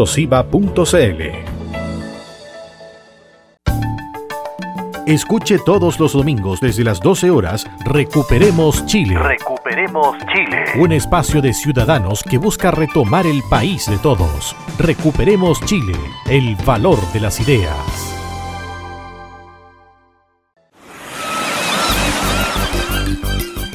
Escuche 5.09 5.59
todos 5.65 5.99
los 5.99 6.13
domingos 6.13 6.61
desde 6.61 6.85
las 6.85 7.01
12 7.01 7.31
horas 7.31 7.67
Recuperemos 7.87 8.85
Chile. 8.85 9.19
Recuperemos 9.19 10.19
Chile. 10.31 10.65
Un 10.79 10.93
espacio 10.93 11.41
de 11.41 11.55
ciudadanos 11.55 12.23
que 12.23 12.37
busca 12.37 12.71
retomar 12.71 13.27
el 13.27 13.43
país 13.49 13.89
de 13.89 13.97
todos. 13.97 14.55
Recuperemos 14.79 15.63
Chile, 15.63 15.95
el 16.29 16.57
valor 16.57 16.99
de 17.15 17.21
las 17.21 17.41
ideas. 17.41 18.18